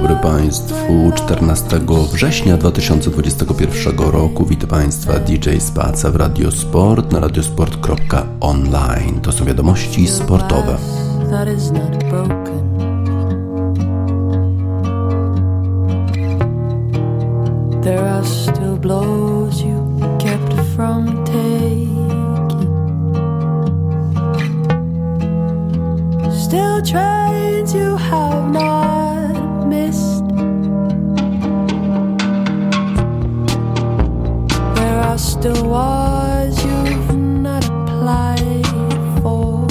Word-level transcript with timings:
dobry 0.00 0.16
Państwu. 0.16 1.12
14 1.14 1.80
września 2.12 2.56
2021 2.56 3.98
roku 3.98 4.46
witam 4.46 4.70
Państwa 4.70 5.18
DJ 5.18 5.58
Spaca 5.58 6.10
w 6.10 6.16
Radiosport 6.16 7.12
na 7.12 7.20
radiosport.online. 7.20 9.20
To 9.22 9.32
są 9.32 9.44
wiadomości 9.44 10.08
sportowe. 10.08 10.76
Still 26.32 26.82
trains 26.82 27.74
you 27.74 27.96
have 27.96 28.52
not 28.52 28.99
Still 35.16 35.64
wars 35.68 36.64
you've 36.64 37.16
not 37.16 37.64
applied 37.64 38.66
for. 39.20 39.66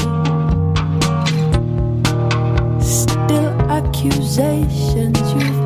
Still 2.81 3.49
accusations 3.69 5.33
you've 5.33 5.58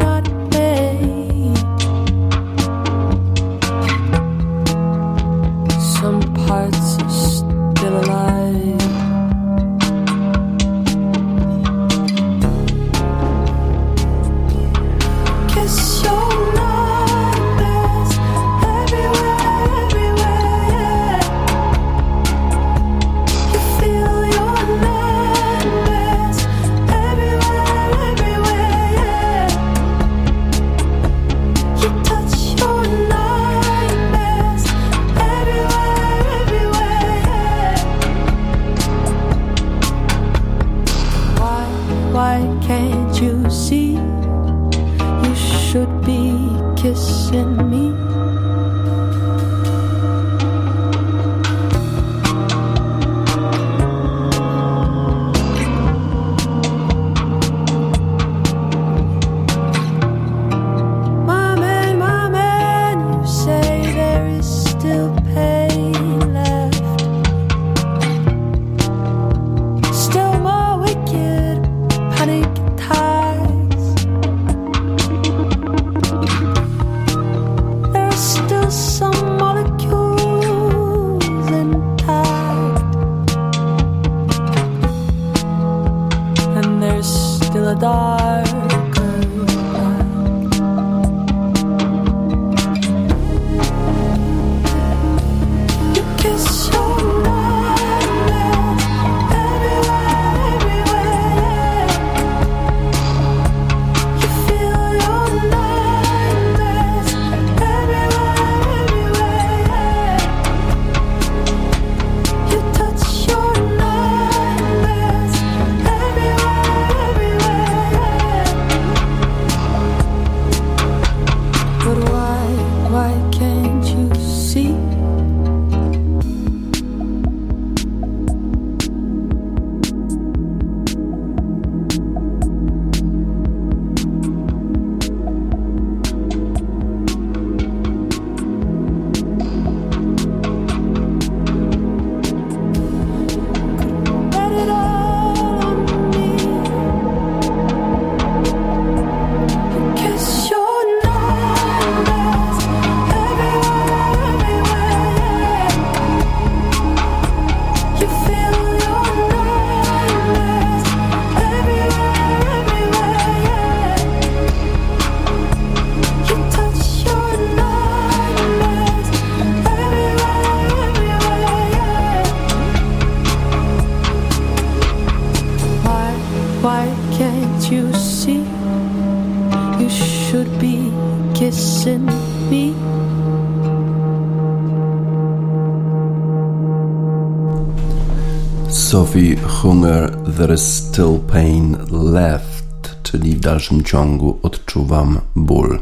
Sophie 189.13 189.35
Hunger, 189.35 190.11
There 190.37 190.53
is 190.53 190.61
still 190.61 191.19
pain 191.31 191.77
left, 191.91 192.95
czyli 193.03 193.35
w 193.35 193.39
dalszym 193.39 193.83
ciągu 193.83 194.39
odczuwam 194.43 195.19
ból. 195.35 195.79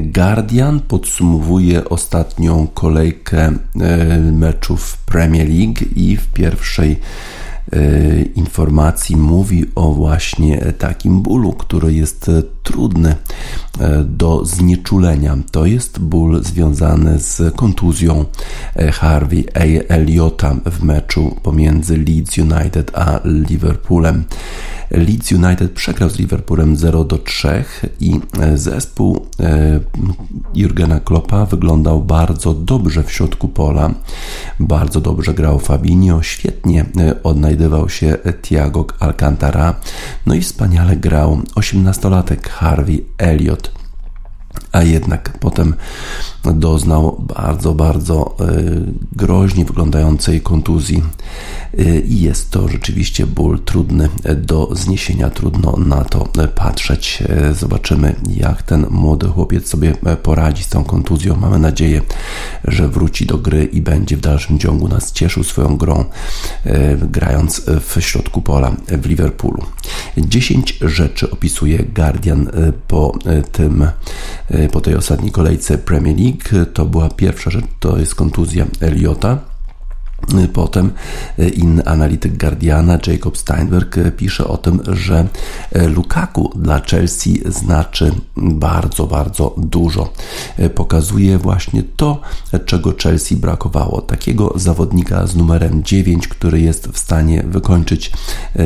Guardian 0.00 0.80
podsumowuje 0.80 1.88
ostatnią 1.88 2.66
kolejkę 2.74 3.52
e, 3.80 4.20
meczów 4.20 4.96
Premier 4.96 5.48
League 5.48 5.84
i 5.96 6.16
w 6.16 6.26
pierwszej 6.26 6.96
e, 7.72 8.22
informacji 8.22 9.16
mówi 9.16 9.64
o 9.74 9.92
właśnie 9.92 10.72
takim 10.78 11.22
bólu, 11.22 11.52
który 11.52 11.94
jest 11.94 12.30
trudny 12.66 13.14
e, 13.80 14.04
do 14.04 14.44
znieczulenia. 14.44 15.36
To 15.50 15.66
jest 15.66 15.98
ból 15.98 16.44
związany 16.44 17.18
z 17.18 17.54
kontuzją 17.56 18.24
e, 18.76 18.92
Harvey 18.92 19.44
Eliota 19.88 20.56
w 20.64 20.82
meczu 20.82 21.36
pomiędzy 21.42 21.96
Leeds 21.96 22.38
United 22.38 22.98
a 22.98 23.20
Liverpoolem. 23.24 24.24
Leeds 24.90 25.32
United 25.32 25.72
przegrał 25.72 26.10
z 26.10 26.18
Liverpoolem 26.18 26.76
0 26.76 27.04
do 27.04 27.18
3 27.18 27.64
i 28.00 28.20
e, 28.40 28.58
zespół 28.58 29.26
Jurgena 30.54 31.00
Kloppa 31.00 31.46
wyglądał 31.46 32.02
bardzo 32.02 32.54
dobrze 32.54 33.02
w 33.02 33.12
środku 33.12 33.48
pola. 33.48 33.90
Bardzo 34.60 35.00
dobrze 35.00 35.34
grał 35.34 35.58
Fabinho, 35.58 36.22
świetnie 36.22 36.84
odnajdywał 37.22 37.88
się 37.88 38.16
Thiago 38.42 38.86
Alcantara, 39.00 39.74
no 40.26 40.34
i 40.34 40.40
wspaniale 40.40 40.96
grał 40.96 41.40
18-latek 41.54 42.48
Harvey 42.60 43.04
Elliott. 43.18 43.70
A 44.72 44.82
jednak 44.82 45.38
potem 45.38 45.74
doznał 46.54 47.24
bardzo, 47.36 47.74
bardzo 47.74 48.36
groźnie 49.12 49.64
wyglądającej 49.64 50.40
kontuzji 50.40 51.02
i 52.08 52.20
jest 52.20 52.50
to 52.50 52.68
rzeczywiście 52.68 53.26
ból 53.26 53.58
trudny 53.60 54.08
do 54.36 54.68
zniesienia, 54.72 55.30
trudno 55.30 55.76
na 55.76 56.04
to 56.04 56.28
patrzeć. 56.54 57.22
Zobaczymy, 57.58 58.14
jak 58.30 58.62
ten 58.62 58.86
młody 58.90 59.28
chłopiec 59.28 59.68
sobie 59.68 59.94
poradzi 60.22 60.64
z 60.64 60.68
tą 60.68 60.84
kontuzją. 60.84 61.36
Mamy 61.36 61.58
nadzieję, 61.58 62.02
że 62.64 62.88
wróci 62.88 63.26
do 63.26 63.38
gry 63.38 63.64
i 63.64 63.82
będzie 63.82 64.16
w 64.16 64.20
dalszym 64.20 64.58
ciągu 64.58 64.88
nas 64.88 65.12
cieszył 65.12 65.44
swoją 65.44 65.76
grą, 65.76 66.04
grając 67.10 67.62
w 67.80 68.00
środku 68.00 68.42
pola 68.42 68.76
w 68.88 69.06
Liverpoolu. 69.06 69.64
10 70.16 70.78
rzeczy 70.80 71.30
opisuje 71.30 71.78
Guardian 71.78 72.50
po 72.88 73.18
tym, 73.52 73.86
po 74.72 74.80
tej 74.80 74.94
ostatniej 74.94 75.32
kolejce 75.32 75.78
Premier 75.78 76.16
League. 76.18 76.66
To 76.72 76.86
była 76.86 77.08
pierwsza 77.10 77.50
rzecz, 77.50 77.64
to 77.80 77.98
jest 77.98 78.14
kontuzja 78.14 78.66
Eliota. 78.80 79.55
Potem 80.52 80.92
e, 81.38 81.48
inny 81.48 81.84
analityk 81.84 82.36
Guardiana, 82.36 82.98
Jacob 83.06 83.38
Steinberg, 83.38 83.98
e, 83.98 84.12
pisze 84.12 84.48
o 84.48 84.56
tym, 84.56 84.80
że 84.86 85.28
e, 85.72 85.88
Lukaku 85.88 86.52
dla 86.56 86.80
Chelsea 86.80 87.40
znaczy 87.46 88.12
bardzo, 88.36 89.06
bardzo 89.06 89.54
dużo. 89.58 90.12
Pokazuje 90.74 91.38
właśnie 91.38 91.82
to, 91.96 92.20
czego 92.66 92.94
Chelsea 93.02 93.36
brakowało. 93.36 94.00
Takiego 94.00 94.52
zawodnika 94.56 95.26
z 95.26 95.36
numerem 95.36 95.82
9, 95.82 96.28
który 96.28 96.60
jest 96.60 96.88
w 96.88 96.98
stanie 96.98 97.42
wykończyć 97.42 98.12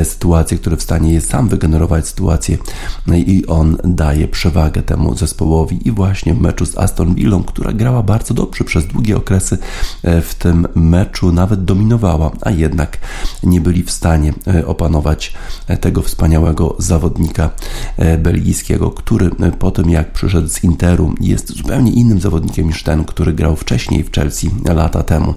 sytuację, 0.04 0.58
który 0.58 0.76
w 0.76 0.82
stanie 0.82 1.12
jest 1.12 1.30
sam 1.30 1.48
wygenerować 1.48 2.08
sytuację 2.08 2.58
no 3.06 3.14
i 3.16 3.44
on 3.46 3.76
daje 3.84 4.28
przewagę 4.28 4.82
temu 4.82 5.16
zespołowi 5.16 5.88
i 5.88 5.90
właśnie 5.90 6.34
w 6.34 6.40
meczu 6.40 6.66
z 6.66 6.78
Aston 6.78 7.14
Villą, 7.14 7.42
która 7.42 7.72
grała 7.72 8.02
bardzo 8.02 8.34
dobrze 8.34 8.64
przez 8.64 8.86
długie 8.86 9.16
okresy 9.16 9.58
w 10.02 10.34
tym 10.38 10.66
meczu, 10.74 11.32
nawet 11.40 11.64
dominowała, 11.64 12.30
a 12.42 12.50
jednak 12.50 12.98
nie 13.42 13.60
byli 13.60 13.82
w 13.82 13.90
stanie 13.90 14.32
e, 14.46 14.66
opanować 14.66 15.32
e, 15.66 15.76
tego 15.76 16.02
wspaniałego 16.02 16.76
zawodnika 16.78 17.50
e, 17.96 18.18
belgijskiego, 18.18 18.90
który 18.90 19.30
po 19.58 19.70
tym 19.70 19.90
jak 19.90 20.12
przyszedł 20.12 20.48
z 20.48 20.64
Interu 20.64 21.14
jest 21.20 21.56
zupełnie 21.56 21.92
innym 21.92 22.20
zawodnikiem 22.20 22.66
niż 22.66 22.82
ten, 22.82 23.04
który 23.04 23.32
grał 23.32 23.56
wcześniej 23.56 24.04
w 24.04 24.12
Chelsea 24.12 24.50
lata 24.74 25.02
temu. 25.02 25.34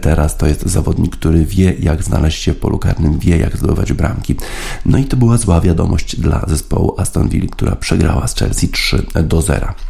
Teraz 0.00 0.36
to 0.36 0.46
jest 0.46 0.66
zawodnik, 0.66 1.16
który 1.16 1.44
wie 1.44 1.74
jak 1.80 2.02
znaleźć 2.02 2.42
się 2.42 2.52
w 2.52 2.58
polu 2.58 2.78
karnym, 2.78 3.18
wie 3.18 3.38
jak 3.38 3.56
zdobywać 3.56 3.92
bramki. 3.92 4.36
No 4.86 4.98
i 4.98 5.04
to 5.04 5.16
była 5.16 5.36
zła 5.36 5.60
wiadomość 5.60 6.20
dla 6.20 6.44
zespołu 6.48 6.94
Aston 6.98 7.28
Villa, 7.28 7.46
która 7.52 7.76
przegrała 7.76 8.26
z 8.26 8.34
Chelsea 8.34 8.68
3 8.68 9.06
do 9.24 9.42
0. 9.42 9.89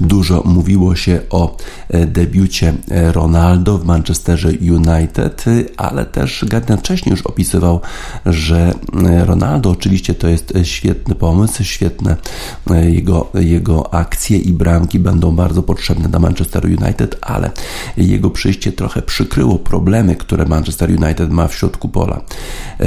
Dużo 0.00 0.42
mówiło 0.44 0.96
się 0.96 1.20
o 1.30 1.56
e, 1.88 2.06
debiucie 2.06 2.74
e, 2.90 3.12
Ronaldo 3.12 3.78
w 3.78 3.84
Manchesterze 3.84 4.48
United, 4.48 5.44
ale 5.76 6.06
też 6.06 6.44
Gardner 6.48 6.78
wcześniej 6.78 7.10
już 7.10 7.22
opisywał, 7.22 7.80
że 8.26 8.74
e, 9.06 9.24
Ronaldo 9.24 9.70
oczywiście 9.70 10.14
to 10.14 10.28
jest 10.28 10.52
świetny 10.62 11.14
pomysł, 11.14 11.64
świetne 11.64 12.16
jego, 12.82 13.30
jego 13.34 13.94
akcje 13.94 14.38
i 14.38 14.52
bramki 14.52 14.98
będą 14.98 15.36
bardzo 15.36 15.62
potrzebne 15.62 16.08
dla 16.08 16.18
Manchester 16.18 16.66
United, 16.66 17.18
ale 17.20 17.50
jego 17.96 18.30
przyjście 18.30 18.72
trochę 18.72 19.02
przykryło 19.02 19.58
problemy, 19.58 20.16
które 20.16 20.44
Manchester 20.44 20.90
United 20.90 21.30
ma 21.30 21.48
w 21.48 21.54
środku 21.54 21.88
pola. 21.88 22.20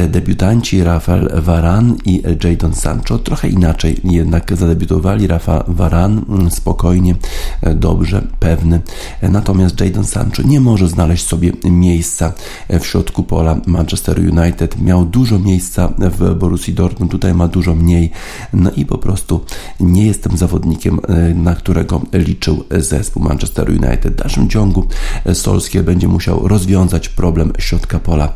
Debiutanci 0.08 0.84
Rafael 0.84 1.30
Varane 1.34 1.96
i 2.06 2.24
Jadon 2.44 2.74
Sancho 2.74 3.20
trochę 3.20 3.50
inaczej 3.50 4.02
jednak 4.04 4.58
zadebiutowali. 4.58 5.28
Rafa 5.28 5.64
Varane 5.68 6.22
mm, 6.30 6.52
spokojnie, 6.58 7.16
e, 7.62 7.76
dobrze, 7.76 8.28
pewny. 8.40 8.82
E, 9.22 9.30
natomiast 9.30 9.82
Jadon 9.82 10.06
Sancho 10.06 10.44
nie 10.44 10.60
może 10.60 10.88
znaleźć 10.88 11.28
sobie 11.28 11.52
miejsca 11.64 12.34
e, 12.68 12.80
w 12.80 12.88
środku 12.88 13.24
pola 13.24 13.62
Manchester 13.66 14.20
United. 14.20 14.82
Miał 14.82 15.06
dużo 15.06 15.40
miejsca 15.40 15.94
w 15.98 16.36
Borussii 16.36 16.74
Dortmund, 16.74 17.12
tutaj 17.12 17.34
ma 17.34 17.48
dużo 17.48 17.76
mniej. 17.76 18.12
No 18.54 18.72
i 18.72 18.86
po 18.86 18.98
prostu 18.98 19.46
nie 19.80 20.06
jestem 20.06 20.38
zawodnikiem, 20.38 21.00
na 21.36 21.56
którego 21.56 22.02
liczył 22.14 22.64
zespół 22.78 23.24
Manchester 23.24 23.70
United. 23.70 24.14
W 24.14 24.16
dalszym 24.16 24.50
ciągu 24.50 24.88
Solskjaer 25.34 25.86
będzie 25.86 26.08
musiał 26.08 26.48
rozwiązać 26.48 27.10
problem 27.10 27.54
środka 27.60 28.00
pola 28.00 28.34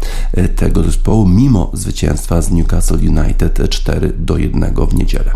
tego 0.55 0.83
zespołu, 0.83 1.27
mimo 1.27 1.71
zwycięstwa 1.73 2.41
z 2.41 2.51
Newcastle 2.51 2.95
United 2.95 3.69
4 3.69 4.13
do 4.17 4.37
1 4.37 4.75
w 4.89 4.93
niedzielę. 4.93 5.31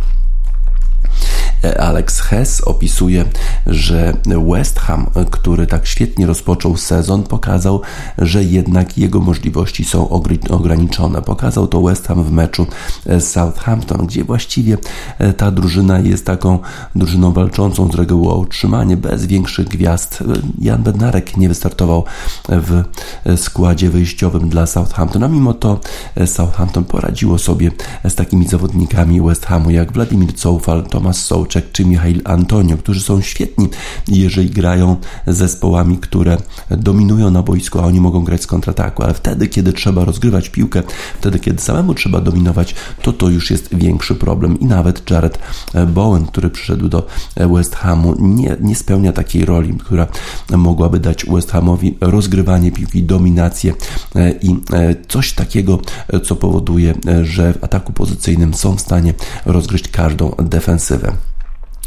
Alex 1.79 2.19
Hess 2.19 2.61
opisuje, 2.61 3.25
że 3.67 4.13
West 4.51 4.79
Ham, 4.79 5.09
który 5.31 5.67
tak 5.67 5.87
świetnie 5.87 6.25
rozpoczął 6.25 6.77
sezon, 6.77 7.23
pokazał, 7.23 7.81
że 8.17 8.43
jednak 8.43 8.97
jego 8.97 9.19
możliwości 9.19 9.85
są 9.85 10.09
ograniczone. 10.49 11.21
Pokazał 11.21 11.67
to 11.67 11.81
West 11.81 12.07
Ham 12.07 12.23
w 12.23 12.31
meczu 12.31 12.67
z 13.05 13.23
Southampton, 13.23 14.07
gdzie 14.07 14.23
właściwie 14.23 14.77
e, 15.19 15.33
ta 15.33 15.51
drużyna 15.51 15.99
jest 15.99 16.25
taką 16.25 16.59
drużyną 16.95 17.31
walczącą 17.31 17.91
z 17.91 17.95
reguły 17.95 18.29
o 18.29 18.37
utrzymanie, 18.37 18.97
bez 18.97 19.25
większych 19.25 19.67
gwiazd. 19.67 20.23
Jan 20.61 20.83
Bednarek 20.83 21.37
nie 21.37 21.49
wystartował 21.49 22.03
w 22.49 22.83
składzie 23.37 23.89
wyjściowym 23.89 24.49
dla 24.49 24.65
Southampton, 24.65 25.23
a 25.23 25.27
mimo 25.27 25.53
to 25.53 25.79
Southampton 26.25 26.83
poradziło 26.83 27.37
sobie 27.37 27.71
z 28.03 28.15
takimi 28.15 28.47
zawodnikami 28.47 29.21
West 29.21 29.45
Hamu 29.45 29.69
jak 29.69 29.91
Wladimir 29.93 30.35
Coufal, 30.35 30.83
Tomasz 30.83 31.15
Sołczek 31.45 31.71
czy 31.71 31.85
Michail 31.85 32.21
Antonio, 32.23 32.77
którzy 32.77 33.01
są 33.01 33.21
świetni, 33.21 33.69
jeżeli 34.07 34.49
grają 34.49 34.95
zespołami, 35.27 35.97
które 35.97 36.37
dominują 36.69 37.31
na 37.31 37.43
boisku, 37.43 37.79
a 37.79 37.83
oni 37.83 38.01
mogą 38.01 38.23
grać 38.23 38.41
z 38.41 38.47
kontrataku, 38.47 39.03
ale 39.03 39.13
wtedy, 39.13 39.47
kiedy 39.47 39.73
trzeba 39.73 40.05
rozgrywać 40.05 40.49
piłkę, 40.49 40.83
wtedy, 41.19 41.39
kiedy 41.39 41.61
samemu 41.61 41.93
trzeba 41.93 42.21
dominować, 42.21 42.75
to 43.01 43.13
to 43.13 43.29
już 43.29 43.51
jest 43.51 43.75
większy 43.75 44.15
problem 44.15 44.59
i 44.59 44.65
nawet 44.65 45.11
Jared 45.11 45.39
Bowen, 45.87 46.25
który 46.25 46.49
przyszedł 46.49 46.89
do 46.89 47.07
West 47.35 47.75
Hamu, 47.75 48.15
nie, 48.19 48.57
nie 48.61 48.75
spełnia 48.75 49.13
takiej 49.13 49.45
roli, 49.45 49.73
która 49.73 50.07
mogłaby 50.57 50.99
dać 50.99 51.25
West 51.25 51.51
Hamowi 51.51 51.97
rozgrywanie 52.01 52.71
piłki, 52.71 53.03
dominację 53.03 53.73
i 54.41 54.55
coś 55.07 55.33
takiego, 55.33 55.79
co 56.23 56.35
powoduje, 56.35 56.93
że 57.23 57.53
w 57.53 57.63
ataku 57.63 57.93
pozycyjnym 57.93 58.53
są 58.53 58.75
w 58.75 58.81
stanie 58.81 59.13
rozgryźć 59.45 59.87
każdą 59.87 60.31
defensywę. 60.43 61.34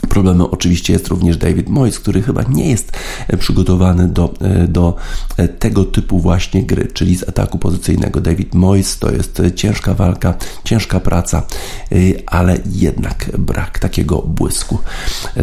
Problemem 0.00 0.46
oczywiście 0.50 0.92
jest 0.92 1.08
również 1.08 1.36
David 1.36 1.68
Moyes, 1.68 1.98
który 1.98 2.22
chyba 2.22 2.42
nie 2.42 2.70
jest 2.70 2.92
e, 3.28 3.36
przygotowany 3.36 4.08
do, 4.08 4.34
e, 4.40 4.68
do 4.68 4.96
e, 5.36 5.48
tego 5.48 5.84
typu 5.84 6.20
właśnie 6.20 6.62
gry, 6.62 6.88
czyli 6.94 7.16
z 7.16 7.28
ataku 7.28 7.58
pozycyjnego. 7.58 8.20
David 8.20 8.54
Moyes 8.54 8.98
to 8.98 9.12
jest 9.12 9.42
ciężka 9.54 9.94
walka, 9.94 10.34
ciężka 10.64 11.00
praca, 11.00 11.42
ale 12.26 12.58
jednak 12.66 13.30
brak 13.38 13.78
takiego 13.78 14.18
błysku. 14.18 14.78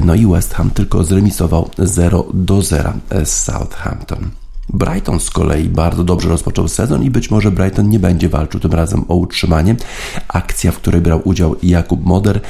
No 0.04 0.16
i 0.16 0.26
West 0.28 0.54
Ham 0.54 0.70
tylko 0.70 1.04
zremisował 1.04 1.70
0 1.78 2.26
do 2.34 2.62
0 2.62 2.94
z 3.24 3.30
Southampton. 3.30 4.45
Brighton 4.70 5.20
z 5.20 5.30
kolei 5.30 5.70
bardzo 5.70 6.04
dobrze 6.04 6.30
rozpoczął 6.30 6.68
sezon 6.68 7.04
i 7.04 7.12
być 7.12 7.32
może 7.32 7.52
Brighton 7.52 7.90
nie 7.90 8.00
będzie 8.00 8.30
walczył 8.30 8.60
tym 8.60 8.74
razem 8.74 9.06
o 9.08 9.16
utrzymanie. 9.16 9.76
Akcja, 10.28 10.72
w 10.72 10.78
której 10.78 11.02
brał 11.02 11.22
udział 11.24 11.56
Jakub 11.64 12.06
Moder 12.06 12.42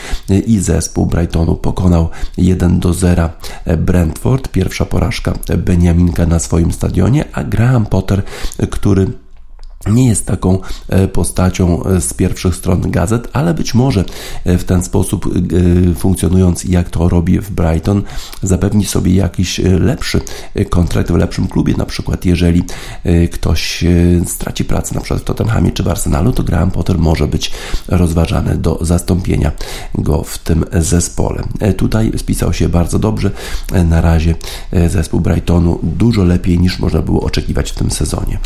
i 0.47 0.59
zespół 0.59 1.05
Brightonu 1.05 1.55
pokonał 1.55 2.09
1 2.37 2.79
do 2.79 2.93
0 2.93 3.29
Brentford. 3.77 4.47
Pierwsza 4.47 4.85
porażka 4.85 5.33
Beniaminka 5.57 6.25
na 6.25 6.39
swoim 6.39 6.71
stadionie, 6.71 7.25
a 7.33 7.43
Graham 7.43 7.85
Potter, 7.85 8.23
który 8.69 9.07
nie 9.87 10.07
jest 10.07 10.25
taką 10.25 10.59
e, 10.89 11.07
postacią 11.07 11.83
e, 11.83 12.01
z 12.01 12.13
pierwszych 12.13 12.55
stron 12.55 12.91
gazet, 12.91 13.27
ale 13.33 13.53
być 13.53 13.73
może 13.73 14.05
e, 14.45 14.57
w 14.57 14.63
ten 14.63 14.83
sposób 14.83 15.35
funkcjonując 15.95 16.63
jak 16.63 16.89
to 16.89 17.09
robi 17.09 17.39
w 17.39 17.51
Brighton, 17.51 18.03
zapewni 18.43 18.85
sobie 18.85 19.15
jakiś 19.15 19.59
lepszy 19.59 20.21
kontrakt 20.69 21.11
w 21.11 21.15
lepszym 21.15 21.47
klubie, 21.47 21.73
na 21.77 21.85
przykład 21.85 22.25
jeżeli 22.25 22.63
ktoś 23.31 23.83
straci 24.25 24.65
pracę 24.65 24.95
na 24.95 25.01
przykład 25.01 25.21
w 25.21 25.23
Tottenhamie 25.23 25.71
czy 25.71 25.83
w 25.83 25.87
Arsenalu, 25.87 26.31
to 26.31 26.43
Graham 26.43 26.71
Potter 26.71 26.99
może 26.99 27.27
być 27.27 27.51
rozważany 27.87 28.57
do 28.57 28.79
zastąpienia 28.81 29.51
go 29.95 30.23
w 30.23 30.37
tym 30.37 30.65
zespole. 30.73 31.43
Tutaj 31.77 32.11
spisał 32.17 32.53
się 32.53 32.69
bardzo 32.69 32.99
dobrze. 32.99 33.31
Na 33.85 34.01
razie 34.01 34.35
zespół 34.87 35.19
Brightonu 35.19 35.79
dużo 35.83 36.23
lepiej 36.23 36.59
niż 36.59 36.79
można 36.79 37.01
było 37.01 37.21
oczekiwać 37.21 37.71
w 37.71 37.75
tym 37.75 37.91
sezonie. 37.91 38.37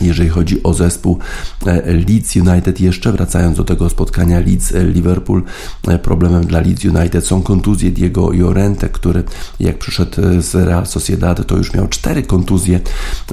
Jeżeli 0.00 0.28
chodzi 0.28 0.62
o 0.62 0.74
zespół 0.74 1.18
e, 1.66 1.92
Leeds 1.92 2.36
United, 2.36 2.80
jeszcze 2.80 3.12
wracając 3.12 3.56
do 3.56 3.64
tego 3.64 3.88
spotkania 3.88 4.40
Leeds-Liverpool, 4.40 5.42
e, 5.88 5.98
problemem 5.98 6.46
dla 6.46 6.60
Leeds 6.60 6.84
United 6.84 7.26
są 7.26 7.42
kontuzje 7.42 7.90
Diego 7.90 8.30
Llorente, 8.30 8.88
który 8.88 9.24
jak 9.60 9.78
przyszedł 9.78 10.22
e, 10.22 10.42
z 10.42 10.54
Real 10.54 10.86
Sociedad, 10.86 11.46
to 11.46 11.56
już 11.56 11.74
miał 11.74 11.88
cztery 11.88 12.22
kontuzje 12.22 12.80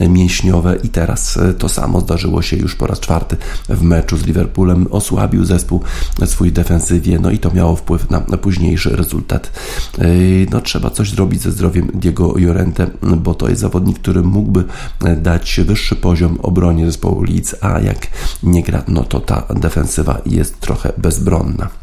mięśniowe 0.10 0.78
i 0.84 0.90
teraz 0.90 1.40
to 1.58 1.70
samo 1.70 2.02
zdarzyło 2.02 2.42
się 2.42 2.58
już 2.58 2.76
po 2.76 2.88
raz 2.88 3.00
czwarty 3.00 3.38
w 3.70 3.82
meczu 3.82 4.18
z 4.18 4.26
Liverpoolem. 4.26 4.88
Osłabił 4.92 5.46
zespół 5.46 5.82
swój 6.26 6.52
defensywie, 6.52 7.20
no 7.20 7.32
i 7.32 7.40
to 7.40 7.54
miało 7.54 7.76
wpływ 7.76 8.10
na, 8.10 8.20
późniejszy 8.20 8.96
rezultat. 8.96 9.52
No 10.52 10.62
trzeba 10.62 10.90
coś 10.90 11.10
zrobić 11.10 11.42
ze 11.42 11.52
zdrowiem 11.52 11.92
Diego 11.94 12.34
Llorente, 12.38 12.88
bo 13.18 13.34
to 13.34 13.50
jest 13.50 13.62
zawodnik, 13.62 14.00
który 14.00 14.24
mógłby 14.24 14.64
dać 15.18 15.60
wyższy 15.66 15.96
poziom 15.96 16.38
obronie 16.54 16.86
zespołu 16.86 17.24
Leeds, 17.24 17.56
a 17.62 17.80
jak 17.80 18.08
nie 18.44 18.64
gra, 18.64 18.84
no 18.88 19.04
to 19.04 19.20
ta 19.20 19.44
defensywa 19.56 20.22
jest 20.26 20.60
trochę 20.60 20.94
bezbronna. 20.98 21.83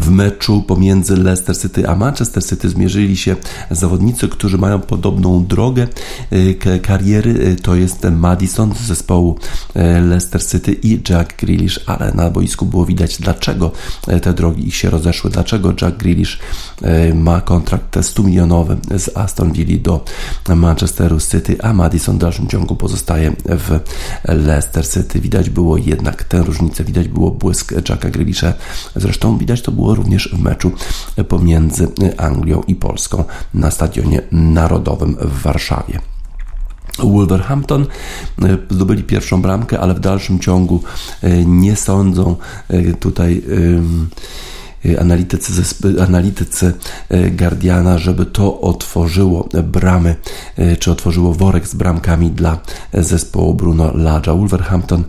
W 0.00 0.10
meczu 0.10 0.62
pomiędzy 0.62 1.16
Leicester 1.16 1.58
City 1.58 1.88
a 1.88 1.96
Manchester 1.96 2.44
City 2.44 2.68
zmierzyli 2.68 3.16
się 3.16 3.36
zawodnicy, 3.70 4.28
którzy 4.28 4.58
mają 4.58 4.80
podobną 4.80 5.46
drogę 5.46 5.86
y, 6.32 6.80
kariery. 6.82 7.30
Y, 7.30 7.56
to 7.56 7.74
jest 7.74 8.06
Madison 8.10 8.74
z 8.74 8.80
zespołu 8.80 9.38
y, 9.76 10.00
Leicester 10.00 10.46
City 10.46 10.72
i 10.82 11.00
Jack 11.08 11.36
Grealish, 11.36 11.80
ale 11.86 12.12
na 12.12 12.30
boisku 12.30 12.66
było 12.66 12.86
widać, 12.86 13.18
dlaczego 13.18 13.72
te 14.22 14.32
drogi 14.32 14.68
ich 14.68 14.74
się 14.74 14.90
rozeszły, 14.90 15.30
dlaczego 15.30 15.72
Jack 15.82 15.96
Grealish 15.96 16.38
ma 17.14 17.40
kontrakt 17.40 18.04
100 18.04 18.22
milionowy 18.22 18.76
z 18.98 19.16
Aston 19.16 19.52
Villa 19.52 19.78
do 19.82 20.04
Manchesteru 20.56 21.20
City, 21.20 21.56
a 21.62 21.72
Madison 21.72 22.16
w 22.16 22.18
dalszym 22.18 22.48
ciągu 22.48 22.76
pozostaje 22.76 23.32
w 23.44 23.80
Leicester 24.24 24.88
City. 24.88 25.20
Widać 25.20 25.50
było 25.50 25.76
jednak 25.76 26.24
tę 26.24 26.42
różnicę, 26.42 26.84
widać 26.84 27.08
było 27.08 27.30
błysk 27.30 27.72
Jacka 27.88 28.10
Grealisha. 28.10 28.52
Zresztą 28.96 29.29
widać 29.38 29.62
to 29.62 29.72
było 29.72 29.94
również 29.94 30.28
w 30.32 30.42
meczu 30.42 30.72
pomiędzy 31.28 31.88
Anglią 32.16 32.62
i 32.66 32.74
Polską 32.74 33.24
na 33.54 33.70
Stadionie 33.70 34.22
Narodowym 34.32 35.16
w 35.20 35.42
Warszawie. 35.42 36.00
Wolverhampton 36.98 37.86
zdobyli 38.70 39.02
pierwszą 39.02 39.42
bramkę, 39.42 39.80
ale 39.80 39.94
w 39.94 40.00
dalszym 40.00 40.38
ciągu 40.38 40.82
nie 41.46 41.76
sądzą 41.76 42.36
tutaj 43.00 43.42
Y, 43.48 43.80
analitycy, 45.00 45.62
analitycy 46.02 46.72
y, 47.14 47.30
Guardiana, 47.30 47.98
żeby 47.98 48.26
to 48.26 48.60
otworzyło 48.60 49.48
bramy, 49.64 50.16
y, 50.58 50.76
czy 50.76 50.90
otworzyło 50.90 51.34
worek 51.34 51.68
z 51.68 51.74
bramkami 51.74 52.30
dla 52.30 52.58
zespołu 52.94 53.54
Bruno 53.54 53.90
Ladja. 53.94 54.34
Wolverhampton 54.34 55.04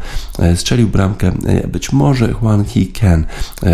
strzelił 0.56 0.88
bramkę, 0.88 1.32
być 1.68 1.92
może 1.92 2.34
Juan 2.42 2.66
He 2.66 2.86
Ken, 2.94 3.26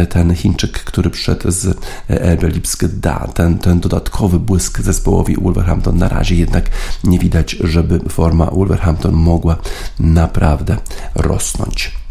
ten 0.09 0.35
Chińczyk, 0.35 0.71
który 0.71 1.09
przyszedł 1.09 1.51
z 1.51 1.77
RB 2.09 2.43
Lipsk, 2.43 2.85
da 2.85 3.27
ten, 3.33 3.57
ten 3.57 3.79
dodatkowy 3.79 4.39
błysk 4.39 4.79
zespołowi 4.79 5.35
Wolverhampton. 5.35 5.97
Na 5.97 6.09
razie 6.09 6.35
jednak 6.35 6.69
nie 7.03 7.19
widać, 7.19 7.51
żeby 7.51 7.99
forma 8.09 8.45
Wolverhampton 8.45 9.13
mogła 9.13 9.55
naprawdę 9.99 10.77
rosnąć. 11.15 12.06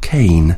Kane, 0.00 0.54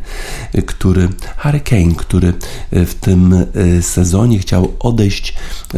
który, 0.67 1.09
Harry 1.37 1.61
Kane, 1.61 1.95
który 1.97 2.33
w 2.73 2.95
tym 2.95 3.33
y, 3.57 3.83
sezonie 3.83 4.39
chciał 4.39 4.73
odejść 4.81 5.35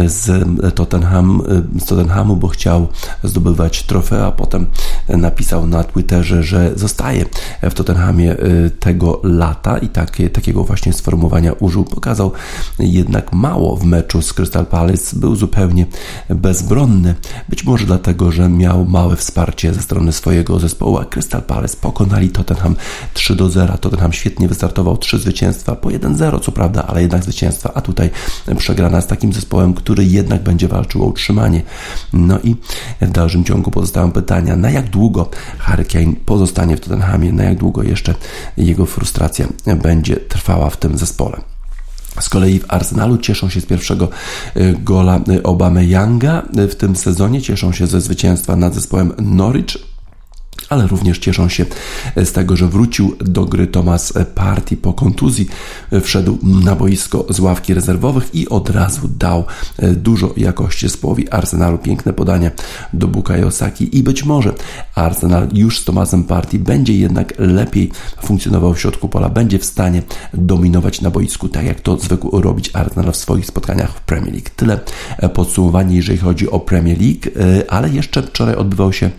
z, 0.06 0.44
Tottenham, 0.74 1.42
y, 1.76 1.80
z 1.80 1.84
Tottenhamu, 1.84 2.36
bo 2.36 2.48
chciał 2.48 2.88
zdobywać 3.24 3.82
trofea. 3.82 4.32
Potem 4.32 4.66
napisał 5.08 5.66
na 5.66 5.84
Twitterze, 5.84 6.42
że 6.42 6.72
zostaje 6.76 7.24
w 7.62 7.74
Tottenhamie 7.74 8.36
tego 8.80 9.20
lata 9.22 9.78
i 9.78 9.88
takie, 9.88 10.30
takiego 10.30 10.64
właśnie 10.64 10.92
sformułowania 10.92 11.52
użył. 11.52 11.84
Pokazał 11.84 12.32
jednak 12.78 13.32
mało 13.32 13.76
w 13.76 13.84
meczu 13.84 14.22
z 14.22 14.32
Crystal 14.32 14.66
Palace. 14.66 15.16
Był 15.16 15.36
zupełnie 15.36 15.86
bezbronny. 16.28 17.14
Być 17.48 17.64
może 17.64 17.86
dlatego, 17.86 18.32
że 18.32 18.48
miał 18.48 18.84
małe 18.84 19.16
wsparcie 19.16 19.74
ze 19.74 19.82
strony 19.82 20.12
swojego 20.12 20.58
zespołu, 20.58 20.98
a 20.98 21.04
Crystal 21.04 21.42
Palace 21.42 21.76
pokonali 21.80 22.28
Tottenham 22.28 22.69
Tottenham 22.74 23.14
3 23.14 23.36
do 23.36 23.50
0. 23.50 23.78
Tottenham 23.78 24.12
świetnie 24.12 24.48
wystartował, 24.48 24.96
3 24.96 25.18
zwycięstwa, 25.18 25.76
po 25.76 25.88
1-0 25.88 26.40
co 26.40 26.52
prawda, 26.52 26.86
ale 26.86 27.02
jednak 27.02 27.22
zwycięstwa, 27.22 27.72
a 27.74 27.80
tutaj 27.80 28.10
przegrana 28.56 29.00
z 29.00 29.06
takim 29.06 29.32
zespołem, 29.32 29.74
który 29.74 30.04
jednak 30.04 30.42
będzie 30.42 30.68
walczył 30.68 31.02
o 31.02 31.06
utrzymanie. 31.06 31.62
No 32.12 32.38
i 32.44 32.56
w 33.00 33.10
dalszym 33.10 33.44
ciągu 33.44 33.70
pozostają 33.70 34.12
pytania, 34.12 34.56
na 34.56 34.70
jak 34.70 34.90
długo 34.90 35.28
Harry 35.58 35.84
Kane 35.84 36.12
pozostanie 36.26 36.76
w 36.76 36.80
Tottenhamie, 36.80 37.32
na 37.32 37.44
jak 37.44 37.58
długo 37.58 37.82
jeszcze 37.82 38.14
jego 38.56 38.86
frustracja 38.86 39.46
będzie 39.82 40.16
trwała 40.16 40.70
w 40.70 40.76
tym 40.76 40.98
zespole. 40.98 41.40
Z 42.20 42.28
kolei 42.28 42.58
w 42.58 42.64
Arsenalu 42.68 43.18
cieszą 43.18 43.48
się 43.48 43.60
z 43.60 43.66
pierwszego 43.66 44.08
y, 44.56 44.76
gola 44.84 45.20
y, 45.28 45.42
Obamy 45.42 45.86
Younga 45.86 46.42
w 46.70 46.74
tym 46.74 46.96
sezonie, 46.96 47.42
cieszą 47.42 47.72
się 47.72 47.86
ze 47.86 48.00
zwycięstwa 48.00 48.56
nad 48.56 48.74
zespołem 48.74 49.12
Norwich 49.18 49.89
ale 50.70 50.86
również 50.86 51.18
cieszą 51.18 51.48
się 51.48 51.66
z 52.16 52.32
tego, 52.32 52.56
że 52.56 52.68
wrócił 52.68 53.16
do 53.20 53.44
gry 53.44 53.66
Thomas 53.66 54.12
Party 54.34 54.76
po 54.76 54.92
kontuzji. 54.92 55.48
Wszedł 56.02 56.38
na 56.42 56.76
boisko 56.76 57.26
z 57.30 57.40
ławki 57.40 57.74
rezerwowych 57.74 58.34
i 58.34 58.48
od 58.48 58.70
razu 58.70 59.08
dał 59.18 59.44
dużo 59.96 60.34
jakości 60.36 60.88
zespołowi 60.88 61.30
Arsenalu. 61.30 61.78
Piękne 61.78 62.12
podanie 62.12 62.50
do 62.92 63.08
Bukayo 63.08 63.46
Osaki 63.46 63.98
i 63.98 64.02
być 64.02 64.24
może 64.24 64.54
Arsenal 64.94 65.48
już 65.52 65.78
z 65.78 65.84
Thomasem 65.84 66.24
Party 66.24 66.58
będzie 66.58 66.94
jednak 66.94 67.34
lepiej 67.38 67.90
funkcjonował 68.22 68.74
w 68.74 68.80
środku 68.80 69.08
pola, 69.08 69.28
będzie 69.28 69.58
w 69.58 69.64
stanie 69.64 70.02
dominować 70.34 71.00
na 71.00 71.10
boisku, 71.10 71.48
tak 71.48 71.64
jak 71.64 71.80
to 71.80 71.96
zwykł 71.96 72.40
robić 72.40 72.70
Arsenal 72.72 73.12
w 73.12 73.16
swoich 73.16 73.46
spotkaniach 73.46 73.90
w 73.94 74.00
Premier 74.00 74.32
League. 74.32 74.50
Tyle 74.56 74.80
podsumowanie, 75.34 75.96
jeżeli 75.96 76.18
chodzi 76.18 76.50
o 76.50 76.60
Premier 76.60 76.98
League, 77.00 77.30
ale 77.68 77.88
jeszcze 77.90 78.22
wczoraj 78.22 78.54
odbywał 78.54 78.92
się 78.92 79.10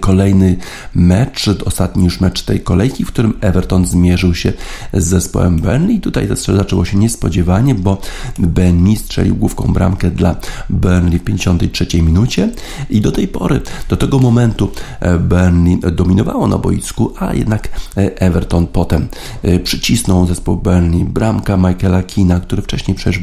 kolejny 0.00 0.56
mecz, 0.94 1.48
ostatni 1.64 2.04
już 2.04 2.20
mecz 2.20 2.42
tej 2.42 2.60
kolejki, 2.60 3.04
w 3.04 3.08
którym 3.08 3.34
Everton 3.40 3.86
zmierzył 3.86 4.34
się 4.34 4.52
z 4.92 5.04
zespołem 5.04 5.56
Burnley. 5.56 6.00
Tutaj 6.00 6.28
zaczęło 6.46 6.84
się 6.84 6.96
niespodziewanie, 6.96 7.74
bo 7.74 7.98
Benny 8.38 8.96
strzelił 8.96 9.36
główką 9.36 9.72
bramkę 9.72 10.10
dla 10.10 10.36
Burnley 10.70 11.18
w 11.18 11.24
53 11.24 12.02
minucie 12.02 12.50
i 12.90 13.00
do 13.00 13.12
tej 13.12 13.28
pory, 13.28 13.60
do 13.88 13.96
tego 13.96 14.18
momentu 14.18 14.70
e, 15.00 15.18
Burnley 15.18 15.80
dominowało 15.92 16.46
na 16.46 16.58
boisku, 16.58 17.12
a 17.18 17.34
jednak 17.34 17.68
e, 17.96 18.20
Everton 18.20 18.66
potem 18.66 19.08
e, 19.42 19.58
przycisnął 19.58 20.26
zespół 20.26 20.56
Burnley. 20.56 21.04
Bramka 21.04 21.56
Michaela 21.56 22.02
Kina, 22.02 22.40
który 22.40 22.62
wcześniej 22.62 22.96
przecież 22.96 23.22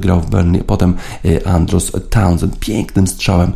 grał 0.00 0.20
w 0.20 0.30
Burnley, 0.30 0.64
potem 0.64 0.94
Andros 1.44 1.92
Townsend 2.10 2.58
pięknym 2.58 3.06
strzałem 3.06 3.52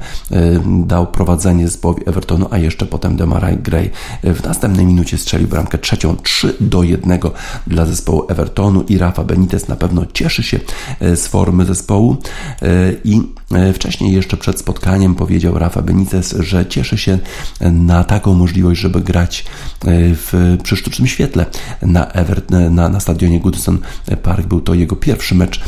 dał 0.86 1.06
prowadzenie 1.06 1.68
zespołowi 1.68 2.02
Everton 2.06 2.37
no 2.38 2.48
a 2.50 2.58
jeszcze 2.58 2.86
potem 2.86 3.16
Demarai 3.16 3.56
Gray 3.56 3.90
w 4.22 4.42
następnej 4.44 4.86
minucie 4.86 5.18
strzelił 5.18 5.48
bramkę 5.48 5.78
trzecią 5.78 6.16
3 6.16 6.54
do 6.60 6.82
1 6.82 7.20
dla 7.66 7.86
zespołu 7.86 8.24
Evertonu 8.28 8.82
i 8.88 8.98
Rafa 8.98 9.24
Benitez 9.24 9.68
na 9.68 9.76
pewno 9.76 10.06
cieszy 10.12 10.42
się 10.42 10.60
e, 11.00 11.16
z 11.16 11.26
formy 11.26 11.64
zespołu 11.64 12.16
e, 12.62 12.66
i 13.04 13.22
e, 13.52 13.72
wcześniej 13.72 14.12
jeszcze 14.12 14.36
przed 14.36 14.58
spotkaniem 14.58 15.14
powiedział 15.14 15.58
Rafa 15.58 15.82
Benitez, 15.82 16.34
że 16.38 16.66
cieszy 16.66 16.98
się 16.98 17.18
na 17.60 18.04
taką 18.04 18.34
możliwość, 18.34 18.80
żeby 18.80 19.00
grać 19.00 19.44
w, 19.84 20.56
przy 20.62 20.76
sztucznym 20.76 21.08
świetle 21.08 21.46
na, 21.82 22.06
Evert, 22.06 22.50
na, 22.50 22.88
na 22.88 23.00
stadionie 23.00 23.40
Goodison 23.40 23.78
Park. 24.22 24.46
Był 24.46 24.60
to 24.60 24.74
jego 24.74 24.96
pierwszy 24.96 25.34
mecz 25.34 25.60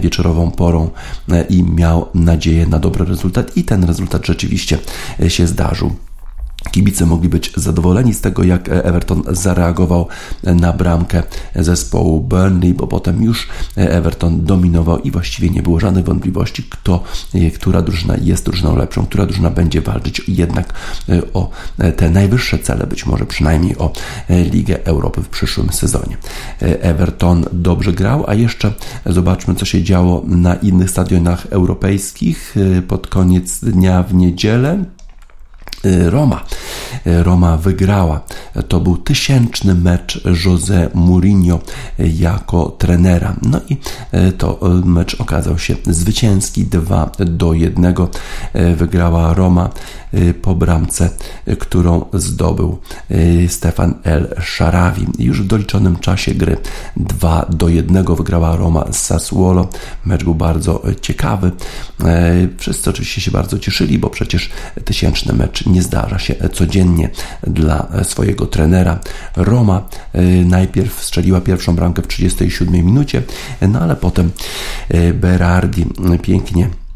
wieczorową 0.00 0.50
porą 0.50 0.90
i 1.48 1.62
miał 1.62 2.08
nadzieję 2.14 2.66
na 2.66 2.78
dobry 2.78 3.04
rezultat 3.04 3.56
i 3.56 3.64
ten 3.64 3.84
rezultat 3.84 4.26
rzeczywiście 4.26 4.78
się 5.28 5.46
zdarzył. 5.46 5.96
Kibice 6.70 7.06
mogli 7.06 7.28
być 7.28 7.52
zadowoleni 7.56 8.14
z 8.14 8.20
tego, 8.20 8.44
jak 8.44 8.68
Everton 8.68 9.22
zareagował 9.30 10.06
na 10.42 10.72
bramkę 10.72 11.22
zespołu 11.56 12.20
Burnley, 12.20 12.74
bo 12.74 12.86
potem 12.86 13.22
już 13.22 13.48
Everton 13.76 14.44
dominował 14.44 14.98
i 14.98 15.10
właściwie 15.10 15.50
nie 15.50 15.62
było 15.62 15.80
żadnej 15.80 16.04
wątpliwości, 16.04 16.62
kto, 16.62 17.04
która 17.54 17.82
drużyna 17.82 18.14
jest 18.22 18.44
drużyną 18.44 18.76
lepszą, 18.76 19.06
która 19.06 19.26
drużyna 19.26 19.50
będzie 19.50 19.80
walczyć 19.80 20.22
jednak 20.28 20.74
o 21.34 21.50
te 21.96 22.10
najwyższe 22.10 22.58
cele, 22.58 22.86
być 22.86 23.06
może 23.06 23.26
przynajmniej 23.26 23.78
o 23.78 23.92
Ligę 24.28 24.84
Europy 24.84 25.22
w 25.22 25.28
przyszłym 25.28 25.72
sezonie. 25.72 26.16
Everton 26.60 27.44
dobrze 27.52 27.92
grał, 27.92 28.24
a 28.26 28.34
jeszcze 28.34 28.72
zobaczmy, 29.06 29.54
co 29.54 29.64
się 29.64 29.82
działo 29.82 30.22
na 30.26 30.54
innych 30.54 30.90
stadionach 30.90 31.46
europejskich 31.50 32.54
pod 32.88 33.06
koniec 33.06 33.60
dnia 33.64 34.02
w 34.02 34.14
niedzielę. 34.14 34.84
Y, 35.84 36.10
Roma 36.10 36.44
Roma 37.06 37.56
wygrała. 37.56 38.20
To 38.68 38.80
był 38.80 38.96
tysięczny 38.96 39.74
mecz 39.74 40.24
Jose 40.44 40.90
Mourinho 40.94 41.58
jako 41.98 42.76
trenera. 42.78 43.36
No 43.42 43.60
i 43.68 43.76
to 44.38 44.60
mecz 44.84 45.20
okazał 45.20 45.58
się 45.58 45.76
zwycięski 45.86 46.64
2 46.64 47.10
do 47.18 47.52
1. 47.52 47.94
Wygrała 48.76 49.34
Roma 49.34 49.70
po 50.42 50.54
bramce, 50.54 51.10
którą 51.58 52.04
zdobył 52.12 52.78
Stefan 53.48 53.94
El 54.04 54.34
Sharawi. 54.40 55.06
Już 55.18 55.42
w 55.42 55.46
doliczonym 55.46 55.96
czasie 55.96 56.34
gry 56.34 56.56
2 56.96 57.46
do 57.50 57.68
1 57.68 58.04
wygrała 58.14 58.56
Roma 58.56 58.84
z 58.92 58.96
Sassuolo. 58.96 59.68
Mecz 60.04 60.24
był 60.24 60.34
bardzo 60.34 60.82
ciekawy. 61.00 61.52
Wszyscy 62.58 62.90
oczywiście 62.90 63.20
się 63.20 63.30
bardzo 63.30 63.58
cieszyli, 63.58 63.98
bo 63.98 64.10
przecież 64.10 64.50
tysięczny 64.84 65.32
mecz 65.32 65.57
nie 65.66 65.82
zdarza 65.82 66.18
się 66.18 66.34
codziennie 66.52 67.10
dla 67.46 67.88
swojego 68.02 68.46
trenera. 68.46 68.98
Roma 69.36 69.88
y, 70.14 70.44
najpierw 70.44 71.02
strzeliła 71.02 71.40
pierwszą 71.40 71.76
bramkę 71.76 72.02
w 72.02 72.06
37 72.06 72.74
minucie, 72.74 73.22
no 73.68 73.80
ale 73.80 73.96
potem 73.96 74.30
Berardi 75.14 75.86
pięknie 76.22 76.68
E, 76.70 76.87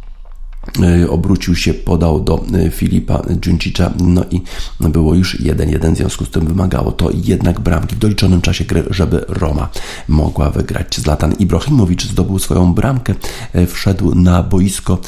obrócił 1.09 1.57
się, 1.57 1.75
podał 1.75 2.21
do 2.21 2.45
e, 2.54 2.71
Filipa 2.71 3.23
Dżuncicza, 3.40 3.92
no 4.00 4.25
i 4.31 4.42
było 4.81 5.14
już 5.14 5.40
1-1, 5.40 5.95
w 5.95 5.97
związku 5.97 6.25
z 6.25 6.31
tym 6.31 6.47
wymagało 6.47 6.92
to 6.92 7.11
jednak 7.25 7.61
bramki 7.61 7.97
w 7.97 7.99
doliczonym 7.99 8.40
czasie 8.40 8.64
gry, 8.64 8.85
żeby 8.90 9.25
Roma 9.28 9.69
mogła 10.09 10.50
wygrać. 10.50 11.00
Zlatan 11.00 11.33
Ibrahimowicz 11.33 12.04
zdobył 12.04 12.38
swoją 12.38 12.75
bramkę, 12.75 13.14
e, 13.52 13.66
wszedł 13.66 14.14
na 14.14 14.42
boisko 14.42 14.99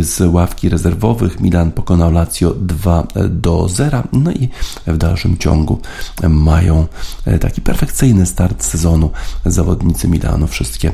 z 0.00 0.20
ławki 0.20 0.68
rezerwowych, 0.68 1.40
Milan 1.40 1.72
pokonał 1.72 2.12
Lazio 2.12 2.54
2 2.54 3.06
do 3.28 3.68
0, 3.68 4.02
no 4.12 4.32
i 4.32 4.48
w 4.86 4.96
dalszym 4.96 5.38
ciągu 5.38 5.78
mają 6.28 6.86
taki 7.40 7.60
perfekcyjny 7.60 8.26
start 8.26 8.64
sezonu 8.64 9.10
zawodnicy 9.46 10.08
Milanu, 10.08 10.46
wszystkie 10.46 10.92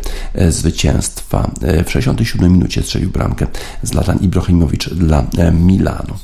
zwycięstwa. 0.49 1.51
W 1.87 1.91
67 1.91 2.53
minucie 2.53 2.83
strzelił 2.83 3.11
bramkę 3.11 3.47
Zlatan 3.91 4.19
Ibrahimowicz 4.19 4.89
dla 4.89 5.25
e, 5.39 5.53
Milanu. 5.53 6.15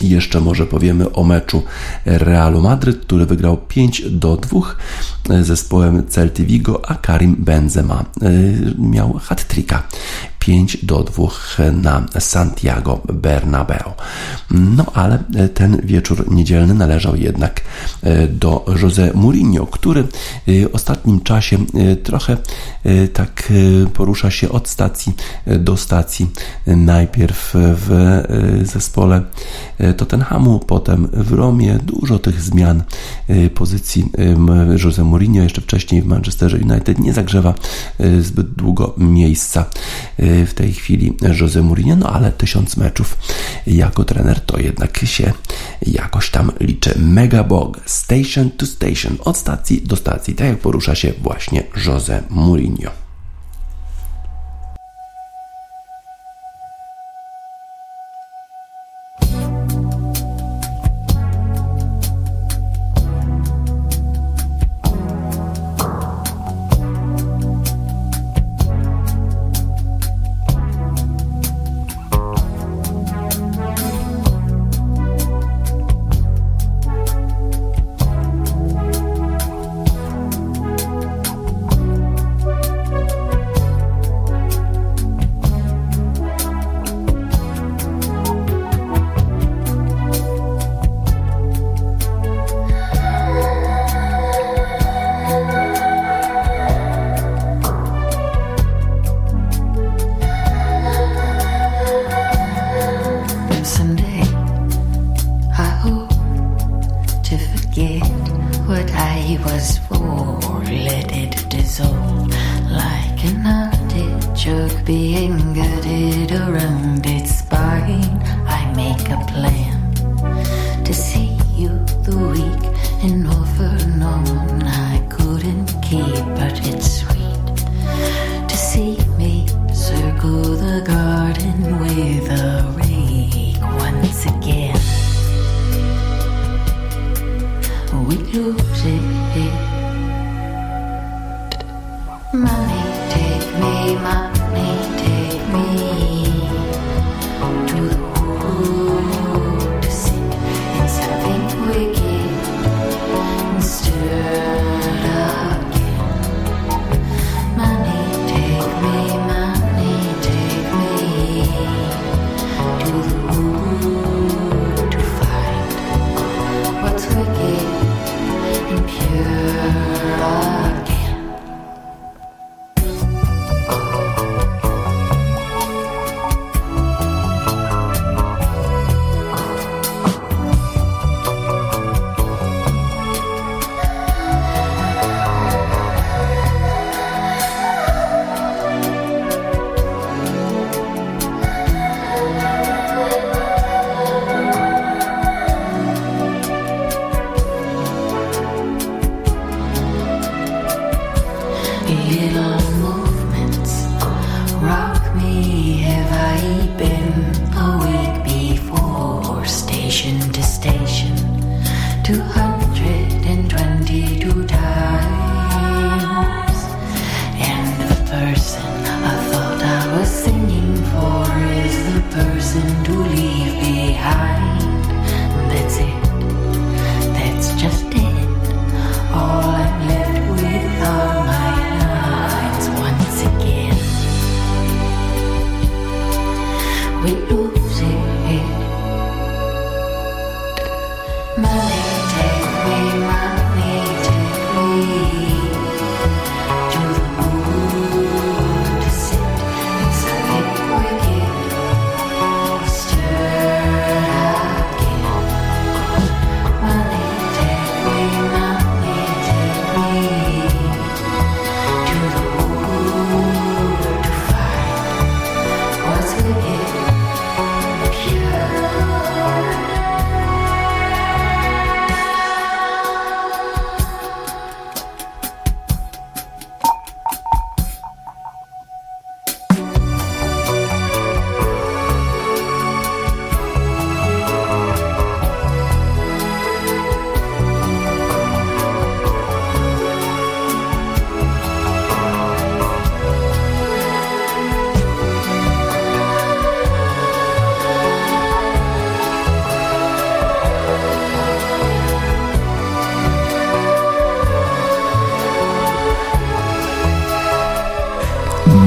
I 0.00 0.08
jeszcze 0.08 0.40
może 0.40 0.66
powiemy 0.66 1.12
o 1.12 1.24
meczu 1.24 1.62
Realu 2.04 2.60
Madryt, 2.60 3.00
który 3.00 3.26
wygrał 3.26 3.56
5 3.56 4.02
do 4.10 4.36
2 4.36 4.60
e, 5.30 5.44
zespołem 5.44 6.06
Celty 6.08 6.44
Vigo, 6.46 6.90
a 6.90 6.94
Karim 6.94 7.36
Benzema 7.38 8.04
e, 8.22 8.30
miał 8.78 9.12
hat-tricka. 9.12 9.82
5 10.46 10.84
do 10.84 11.02
2 11.02 11.28
na 11.72 12.06
Santiago 12.18 13.00
Bernabeu. 13.12 13.92
No 14.50 14.84
ale 14.94 15.18
ten 15.54 15.80
wieczór 15.84 16.30
niedzielny 16.30 16.74
należał 16.74 17.16
jednak 17.16 17.60
e, 18.02 18.28
do 18.28 18.64
Jose 18.82 19.10
Mourinho, 19.14 19.66
który 19.66 20.00
e, 20.00 20.04
w 20.68 20.74
ostatnim 20.74 21.20
czasie 21.20 21.56
e, 21.56 21.96
trochę 21.96 22.36
tak 23.12 23.52
porusza 23.94 24.30
się 24.30 24.48
od 24.48 24.68
stacji 24.68 25.12
do 25.46 25.76
stacji. 25.76 26.30
Najpierw 26.66 27.50
w 27.54 28.22
zespole 28.62 29.22
Tottenhamu, 29.96 30.58
potem 30.58 31.08
w 31.12 31.32
Romie. 31.32 31.78
Dużo 31.82 32.18
tych 32.18 32.40
zmian 32.40 32.82
pozycji 33.54 34.10
Jose 34.84 35.04
Mourinho, 35.04 35.42
jeszcze 35.42 35.60
wcześniej 35.60 36.02
w 36.02 36.06
Manchesterze 36.06 36.56
United 36.56 36.98
nie 36.98 37.12
zagrzewa 37.12 37.54
zbyt 38.20 38.54
długo 38.54 38.94
miejsca 38.98 39.64
w 40.46 40.54
tej 40.54 40.72
chwili 40.72 41.16
Jose 41.40 41.62
Mourinho, 41.62 41.96
no 41.96 42.10
ale 42.10 42.32
tysiąc 42.32 42.76
meczów 42.76 43.18
jako 43.66 44.04
trener 44.04 44.40
to 44.40 44.58
jednak 44.58 44.98
się 45.04 45.32
jakoś 45.86 46.30
tam 46.30 46.52
liczy. 46.60 46.94
Mega 46.98 47.44
bog, 47.44 47.80
station 47.86 48.50
to 48.50 48.66
station, 48.66 49.16
od 49.24 49.36
stacji 49.36 49.82
do 49.82 49.96
stacji, 49.96 50.34
tak 50.34 50.46
jak 50.46 50.58
porusza 50.58 50.94
się 50.94 51.12
właśnie 51.22 51.62
Jose 51.86 52.22
Mourinho. 52.30 53.03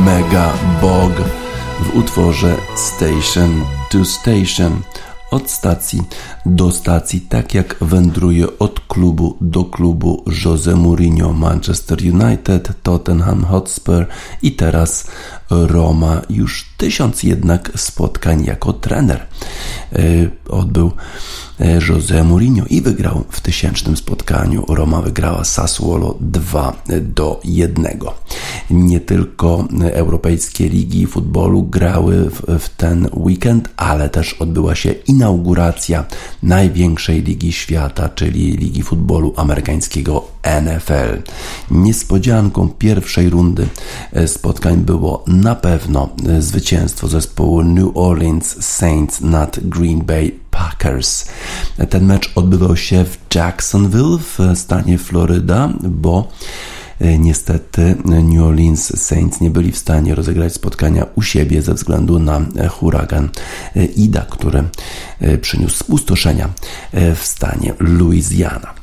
Mega 0.07 0.53
Bog 0.81 1.11
w 1.79 1.95
utworze 1.97 2.55
Station 2.75 3.65
to 3.91 4.05
Station 4.05 4.81
od 5.31 5.49
stacji 5.49 6.01
do 6.45 6.71
stacji, 6.71 7.21
tak 7.21 7.53
jak 7.53 7.75
wędruje 7.81 8.57
od 8.59 8.79
klubu 8.79 9.37
do 9.41 9.65
klubu 9.65 10.23
Jose 10.45 10.75
Mourinho, 10.75 11.33
Manchester 11.33 11.97
United, 12.13 12.69
Tottenham 12.83 13.43
Hotspur 13.43 14.05
i 14.41 14.51
teraz 14.51 15.07
Roma. 15.49 16.21
Już 16.29 16.66
tysiąc 16.77 17.23
jednak 17.23 17.71
spotkań 17.75 18.45
jako 18.45 18.73
trener 18.73 19.25
e, 19.93 19.99
odbył 20.49 20.91
e, 21.59 21.79
Jose 21.89 22.23
Mourinho 22.23 22.65
i 22.69 22.81
wygrał 22.81 23.23
w 23.29 23.41
tysięcznym 23.41 23.97
spotkaniu. 23.97 24.65
Roma 24.67 25.01
wygrała 25.01 25.43
Sassuolo 25.43 26.17
2 26.21 26.83
do 27.01 27.39
1. 27.43 27.99
Nie 28.69 28.99
tylko 28.99 29.67
europejskie 29.91 30.69
ligi 30.69 31.07
futbolu 31.07 31.63
grały 31.63 32.29
w, 32.29 32.59
w 32.59 32.69
ten 32.69 33.09
weekend, 33.13 33.69
ale 33.77 34.09
też 34.09 34.33
odbyła 34.33 34.75
się 34.75 34.91
inauguracja 34.91 36.05
największej 36.43 37.23
ligi 37.23 37.53
świata, 37.53 38.09
czyli 38.09 38.51
Ligi 38.51 38.83
Futbolu 38.83 39.33
Amerykańskiego 39.37 40.27
NFL. 40.61 41.21
Niespodzianką 41.71 42.69
pierwszej 42.69 43.29
rundy 43.29 43.67
e, 44.13 44.27
spotkań 44.27 44.77
było 44.77 45.23
na 45.27 45.55
pewno 45.55 46.09
zwycięstwo 46.39 46.66
zwycięstwo 46.67 47.07
zespołu 47.07 47.63
New 47.63 47.97
Orleans 47.97 48.65
Saints 48.65 49.21
nad 49.21 49.59
Green 49.59 50.01
Bay 50.05 50.39
Packers. 50.51 51.25
Ten 51.89 52.05
mecz 52.05 52.31
odbywał 52.35 52.77
się 52.77 53.05
w 53.05 53.35
Jacksonville 53.35 54.17
w 54.17 54.39
stanie 54.55 54.97
Floryda, 54.97 55.69
bo 55.83 56.27
e, 56.99 57.17
Niestety 57.17 57.95
New 58.05 58.43
Orleans 58.43 58.99
Saints 59.03 59.41
nie 59.41 59.49
byli 59.49 59.71
w 59.71 59.77
stanie 59.77 60.15
rozegrać 60.15 60.53
spotkania 60.53 61.05
u 61.15 61.21
siebie 61.21 61.61
ze 61.61 61.73
względu 61.73 62.19
na 62.19 62.41
huragan 62.69 63.29
e, 63.75 63.85
Ida, 63.85 64.25
który 64.29 64.63
e, 65.19 65.37
przyniósł 65.37 65.77
spustoszenia 65.77 66.49
w 67.15 67.21
stanie 67.23 67.73
Louisiana. 67.79 68.76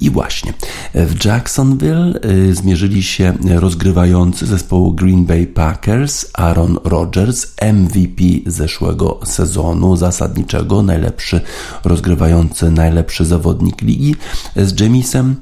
I 0.00 0.10
właśnie 0.10 0.52
w 0.94 1.24
Jacksonville 1.24 2.20
y, 2.24 2.54
zmierzyli 2.54 3.02
się 3.02 3.34
rozgrywający 3.54 4.46
zespołu 4.46 4.92
Green 4.92 5.24
Bay 5.24 5.46
Packers 5.46 6.26
Aaron 6.32 6.78
Rodgers, 6.84 7.46
MVP 7.72 8.22
zeszłego 8.46 9.20
sezonu 9.24 9.96
zasadniczego, 9.96 10.82
najlepszy 10.82 11.40
rozgrywający, 11.84 12.70
najlepszy 12.70 13.24
zawodnik 13.24 13.82
ligi 13.82 14.16
z 14.56 14.80
Jamisem 14.80 15.36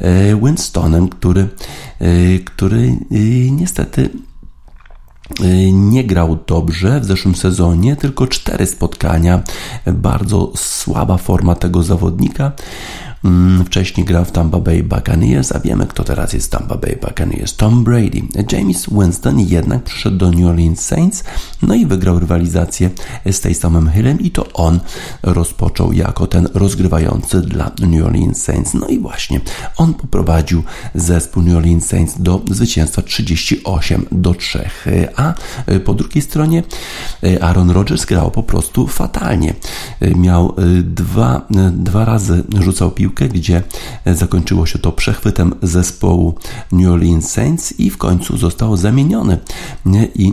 y, 0.00 0.36
Winstonem, 0.42 1.08
który, 1.08 1.48
y, 2.02 2.40
który 2.44 2.96
niestety 3.50 4.10
nie 5.72 6.04
grał 6.04 6.38
dobrze 6.46 7.00
w 7.00 7.04
zeszłym 7.04 7.34
sezonie, 7.34 7.96
tylko 7.96 8.26
cztery 8.26 8.66
spotkania. 8.66 9.42
Bardzo 9.86 10.52
słaba 10.56 11.16
forma 11.16 11.54
tego 11.54 11.82
zawodnika. 11.82 12.52
Mm, 13.24 13.64
wcześniej 13.64 14.06
grał 14.06 14.24
w 14.24 14.32
Tampa 14.32 14.58
Bay 14.58 14.82
Buccaneers, 14.82 15.52
a 15.52 15.60
wiemy 15.60 15.86
kto 15.86 16.04
teraz 16.04 16.32
jest 16.32 16.50
Tampa 16.50 16.76
Bay 16.76 16.98
Buccaneers. 17.02 17.56
Tom 17.56 17.84
Brady. 17.84 18.22
James 18.52 18.86
Winston 18.90 19.40
jednak 19.40 19.82
przyszedł 19.82 20.16
do 20.16 20.30
New 20.30 20.46
Orleans 20.46 20.80
Saints, 20.80 21.24
no 21.62 21.74
i 21.74 21.86
wygrał 21.86 22.18
rywalizację 22.18 22.90
z 23.30 23.40
tej 23.40 23.54
samym 23.54 23.90
Hillem 23.90 24.20
i 24.20 24.30
to 24.30 24.52
on 24.52 24.80
rozpoczął 25.22 25.92
jako 25.92 26.26
ten 26.26 26.48
rozgrywający 26.54 27.40
dla 27.40 27.70
New 27.80 28.06
Orleans 28.06 28.42
Saints. 28.42 28.74
No 28.74 28.86
i 28.86 28.98
właśnie 28.98 29.40
on 29.76 29.94
poprowadził 29.94 30.62
zespół 30.94 31.42
New 31.42 31.56
Orleans 31.56 31.86
Saints 31.86 32.14
do 32.22 32.40
zwycięstwa 32.50 33.02
38 33.02 34.06
do 34.12 34.34
3. 34.34 34.70
A 35.16 35.34
po 35.84 35.94
drugiej 35.94 36.22
stronie 36.22 36.62
Aaron 37.40 37.70
Rodgers 37.70 38.04
grał 38.04 38.30
po 38.30 38.42
prostu 38.42 38.86
fatalnie. 38.86 39.54
Miał 40.16 40.54
dwa, 40.82 41.46
dwa 41.72 42.04
razy 42.04 42.44
rzucał 42.60 42.90
piłkę 42.90 43.11
piłkę, 43.12 43.28
gdzie 43.28 43.62
zakończyło 44.06 44.66
się 44.66 44.78
to 44.78 44.92
przechwytem 44.92 45.54
zespołu 45.62 46.34
New 46.72 46.90
Orleans 46.90 47.30
Saints 47.30 47.80
i 47.80 47.90
w 47.90 47.98
końcu 47.98 48.36
został 48.36 48.76
zamieniony. 48.76 49.38
I 50.14 50.32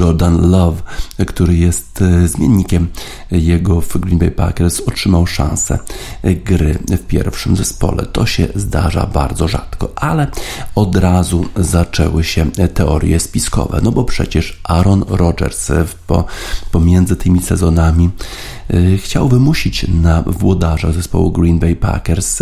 Jordan 0.00 0.50
Love, 0.50 0.82
który 1.26 1.56
jest 1.56 2.02
e, 2.02 2.28
zmiennikiem 2.28 2.88
jego 3.30 3.80
w 3.80 3.98
Green 3.98 4.18
Bay 4.18 4.30
Packers, 4.30 4.80
otrzymał 4.80 5.26
szansę 5.26 5.78
gry 6.24 6.78
w 6.88 7.06
pierwszym 7.06 7.56
zespole. 7.56 8.06
To 8.06 8.26
się 8.26 8.48
zdarza 8.54 9.06
bardzo 9.06 9.48
rzadko, 9.48 9.92
ale 9.96 10.26
od 10.74 10.96
razu 10.96 11.46
zaczęły 11.56 12.24
się 12.24 12.50
teorie 12.74 13.20
spiskowe, 13.20 13.80
no 13.82 13.92
bo 13.92 14.04
przecież 14.04 14.60
Aaron 14.64 15.04
Rodgers 15.08 15.72
po, 16.06 16.24
pomiędzy 16.72 17.16
tymi 17.16 17.42
sezonami 17.42 18.10
Y, 18.72 18.98
chciał 18.98 19.28
wymusić 19.28 19.86
na 19.88 20.22
włodarza 20.22 20.92
zespołu 20.92 21.30
Green 21.32 21.58
Bay 21.58 21.76
Packers 21.76 22.40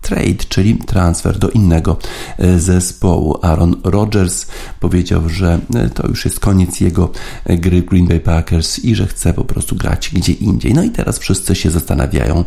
trade, 0.00 0.44
czyli 0.48 0.74
transfer 0.74 1.38
do 1.38 1.48
innego 1.48 1.96
y, 2.40 2.60
zespołu. 2.60 3.38
Aaron 3.42 3.76
Rodgers 3.84 4.46
powiedział, 4.80 5.28
że 5.28 5.58
to 5.94 6.08
już 6.08 6.24
jest 6.24 6.40
koniec 6.40 6.80
jego 6.80 7.12
gry 7.46 7.82
Green 7.82 8.06
Bay 8.06 8.20
Packers 8.20 8.78
i 8.78 8.94
że 8.94 9.06
chce 9.06 9.34
po 9.34 9.44
prostu 9.44 9.76
grać 9.76 10.10
gdzie 10.12 10.32
indziej. 10.32 10.74
No 10.74 10.82
i 10.82 10.90
teraz 10.90 11.18
wszyscy 11.18 11.54
się 11.54 11.70
zastanawiają, 11.70 12.44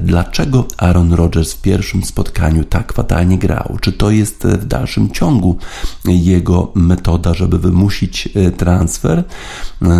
dlaczego 0.00 0.66
Aaron 0.76 1.12
Rodgers 1.12 1.52
w 1.52 1.62
pierwszym 1.62 2.04
spotkaniu 2.04 2.64
tak 2.64 2.92
fatalnie 2.92 3.38
grał. 3.38 3.78
Czy 3.80 3.92
to 3.92 4.10
jest 4.10 4.44
w 4.44 4.66
dalszym 4.66 5.10
ciągu 5.10 5.56
jego 6.04 6.72
metoda, 6.74 7.34
żeby 7.34 7.58
wymusić 7.58 8.28
transfer? 8.56 9.24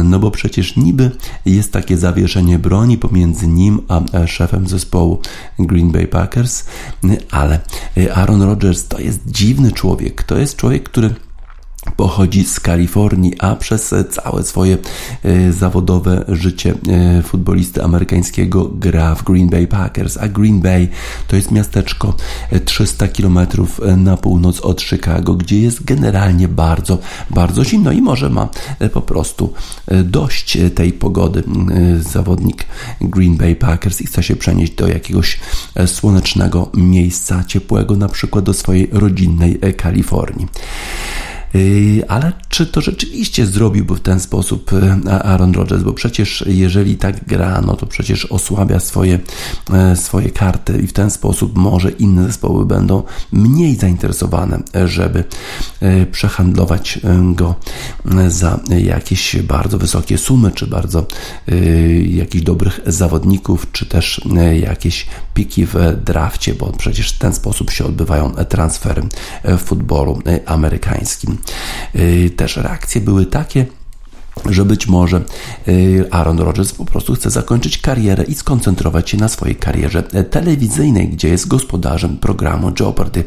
No 0.05 0.19
bo 0.19 0.31
przecież 0.31 0.77
niby 0.77 1.11
jest 1.47 1.73
takie 1.73 1.97
zawieszenie 1.97 2.59
broni 2.59 2.99
pomiędzy 2.99 3.49
nim 3.49 3.81
a 3.89 4.27
szefem 4.27 4.69
zespołu 4.69 5.21
Green 5.59 5.91
Bay 5.93 6.07
Packers, 6.07 6.65
ale 7.31 7.61
Aaron 8.15 8.43
Rodgers 8.43 8.89
to 8.89 9.01
jest 9.01 9.21
dziwny 9.27 9.73
człowiek. 9.73 10.23
To 10.23 10.39
jest 10.39 10.57
człowiek, 10.57 10.83
który 10.83 11.15
pochodzi 11.97 12.45
z 12.45 12.61
Kalifornii, 12.61 13.33
a 13.39 13.57
przez 13.57 13.95
całe 14.11 14.43
swoje 14.43 14.79
e, 15.25 15.53
zawodowe 15.53 16.25
życie 16.29 16.75
e, 16.89 17.23
futbolisty 17.23 17.83
amerykańskiego 17.85 18.71
gra 18.75 19.15
w 19.15 19.25
Green 19.25 19.49
Bay 19.49 19.67
Packers, 19.67 20.17
a 20.17 20.29
Green 20.29 20.61
Bay 20.61 20.89
to 21.29 21.37
jest 21.37 21.51
miasteczko 21.51 22.15
300 22.65 23.09
km 23.09 23.39
na 23.97 24.17
północ 24.17 24.61
od 24.61 24.83
Chicago, 24.83 25.35
gdzie 25.35 25.61
jest 25.61 25.85
generalnie 25.85 26.49
bardzo, 26.49 26.99
bardzo 27.31 27.65
zimno 27.65 27.93
i 27.93 28.01
może 28.01 28.31
ma 28.31 28.49
e, 28.79 28.89
po 28.89 29.03
prostu 29.03 29.53
dość 30.05 30.59
tej 30.75 30.93
pogody 30.93 31.43
zawodnik 32.01 32.67
Green 33.01 33.37
Bay 33.37 33.57
Packers 33.57 34.01
i 34.01 34.07
chce 34.07 34.23
się 34.23 34.37
przenieść 34.37 34.75
do 34.75 34.89
jakiegoś 34.89 35.41
słonecznego 35.87 36.71
miejsca 36.75 37.45
ciepłego, 37.45 37.97
na 37.97 38.09
przykład 38.09 38.45
do 38.45 38.55
swojej 38.55 38.89
rodzinnej 38.93 39.61
Kalifornii. 39.77 40.49
Ale 42.09 42.33
czy 42.49 42.67
to 42.67 42.81
rzeczywiście 42.81 43.47
zrobiłby 43.47 43.95
w 43.95 44.01
ten 44.01 44.21
sposób 44.21 44.71
Aaron 45.25 45.53
Rodgers? 45.53 45.83
Bo 45.83 45.93
przecież 45.93 46.45
jeżeli 46.47 46.97
tak 46.97 47.25
gra, 47.25 47.63
no 47.67 47.77
to 47.77 47.87
przecież 47.87 48.27
osłabia 48.27 48.81
swoje, 48.81 49.19
swoje 49.95 50.31
karty 50.31 50.81
i 50.85 50.87
w 50.87 50.93
ten 50.93 51.11
sposób 51.11 51.59
może 51.59 51.91
inne 51.91 52.25
zespoły 52.25 52.67
będą 52.67 53.03
mniej 53.33 53.77
zainteresowane, 53.77 54.63
żeby 54.85 55.25
przehandlować 56.13 57.01
go 57.35 57.55
za 58.29 58.61
jakieś 58.79 59.37
bardzo 59.37 59.79
wysokie 59.79 60.19
sumy, 60.19 60.51
czy 60.51 60.67
bardzo 60.67 61.07
jakichś 62.07 62.45
dobrych 62.45 62.81
zawodników, 62.87 63.67
czy 63.73 63.87
też 63.87 64.21
jakieś 64.61 65.07
piki 65.35 65.67
w 65.67 65.75
drafcie, 66.05 66.55
bo 66.55 66.73
przecież 66.73 67.13
w 67.13 67.19
ten 67.19 67.35
sposób 67.35 67.71
się 67.71 67.85
odbywają 67.85 68.31
transfery 68.31 69.03
w 69.45 69.59
futbolu 69.59 70.19
amerykańskim. 70.47 71.40
Też 72.37 72.57
reakcje 72.57 73.01
były 73.01 73.27
takie, 73.27 73.67
że 74.49 74.65
być 74.65 74.87
może 74.87 75.23
y, 75.69 76.05
Aaron 76.11 76.39
Rodgers 76.39 76.73
po 76.73 76.85
prostu 76.85 77.15
chce 77.15 77.31
zakończyć 77.31 77.79
karierę 77.79 78.25
i 78.25 78.35
skoncentrować 78.35 79.11
się 79.11 79.17
na 79.17 79.29
swojej 79.29 79.57
karierze 79.57 80.03
telewizyjnej, 80.31 81.09
gdzie 81.09 81.29
jest 81.29 81.49
gospodarzem 81.49 82.17
programu 82.17 82.73
Jeopardy 82.81 83.25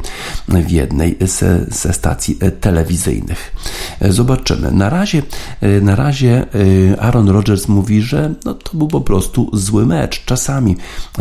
w 0.48 0.70
jednej 0.70 1.16
ze, 1.20 1.66
ze 1.68 1.92
stacji 1.92 2.38
telewizyjnych. 2.60 3.54
Zobaczymy. 4.00 4.70
Na 4.70 4.90
razie, 4.90 5.22
na 5.82 5.96
razie 5.96 6.46
Aaron 6.98 7.28
Rodgers 7.28 7.68
mówi, 7.68 8.02
że 8.02 8.34
no, 8.44 8.54
to 8.54 8.78
był 8.78 8.88
po 8.88 9.00
prostu 9.00 9.50
zły 9.52 9.86
mecz. 9.86 10.24
Czasami, 10.24 10.76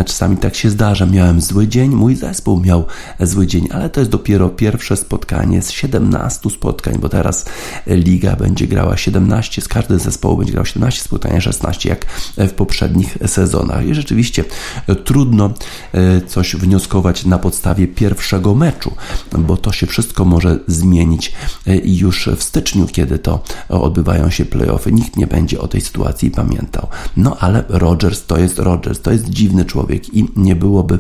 czasami 0.05 0.37
tak 0.37 0.55
się 0.55 0.69
zdarza. 0.69 1.05
Miałem 1.05 1.41
zły 1.41 1.67
dzień, 1.67 1.91
mój 1.91 2.15
zespół 2.15 2.59
miał 2.59 2.85
zły 3.19 3.47
dzień, 3.47 3.67
ale 3.71 3.89
to 3.89 3.99
jest 3.99 4.11
dopiero 4.11 4.49
pierwsze 4.49 4.97
spotkanie 4.97 5.61
z 5.61 5.71
17 5.71 6.49
spotkań, 6.49 6.97
bo 6.99 7.09
teraz 7.09 7.45
liga 7.87 8.35
będzie 8.35 8.67
grała 8.67 8.97
17 8.97 9.61
z 9.61 9.67
każdy 9.83 9.99
zespołu 9.99 10.37
będzie 10.37 10.53
grał 10.53 10.65
17 10.65 11.01
spotkań, 11.01 11.41
16 11.41 11.89
jak 11.89 12.05
w 12.37 12.51
poprzednich 12.51 13.17
sezonach. 13.25 13.87
I 13.87 13.95
rzeczywiście 13.95 14.43
e, 14.87 14.95
trudno 14.95 15.53
e, 15.93 16.21
coś 16.21 16.55
wnioskować 16.55 17.25
na 17.25 17.39
podstawie 17.39 17.87
pierwszego 17.87 18.55
meczu, 18.55 18.91
bo 19.37 19.57
to 19.57 19.71
się 19.71 19.87
wszystko 19.87 20.25
może 20.25 20.59
zmienić 20.67 21.33
e, 21.67 21.75
już 21.77 22.29
w 22.37 22.43
styczniu, 22.43 22.87
kiedy 22.87 23.19
to 23.19 23.43
odbywają 23.69 24.29
się 24.29 24.45
playoffy. 24.45 24.91
Nikt 24.91 25.17
nie 25.17 25.27
będzie 25.27 25.61
o 25.61 25.67
tej 25.67 25.81
sytuacji 25.81 26.31
pamiętał. 26.31 26.87
No 27.17 27.37
ale 27.39 27.63
Rodgers 27.69 28.25
to 28.25 28.37
jest 28.37 28.59
Rodgers, 28.59 29.01
to 29.01 29.11
jest 29.11 29.29
dziwny 29.29 29.65
człowiek 29.65 30.13
i 30.13 30.25
nie 30.35 30.55
byłoby 30.55 30.99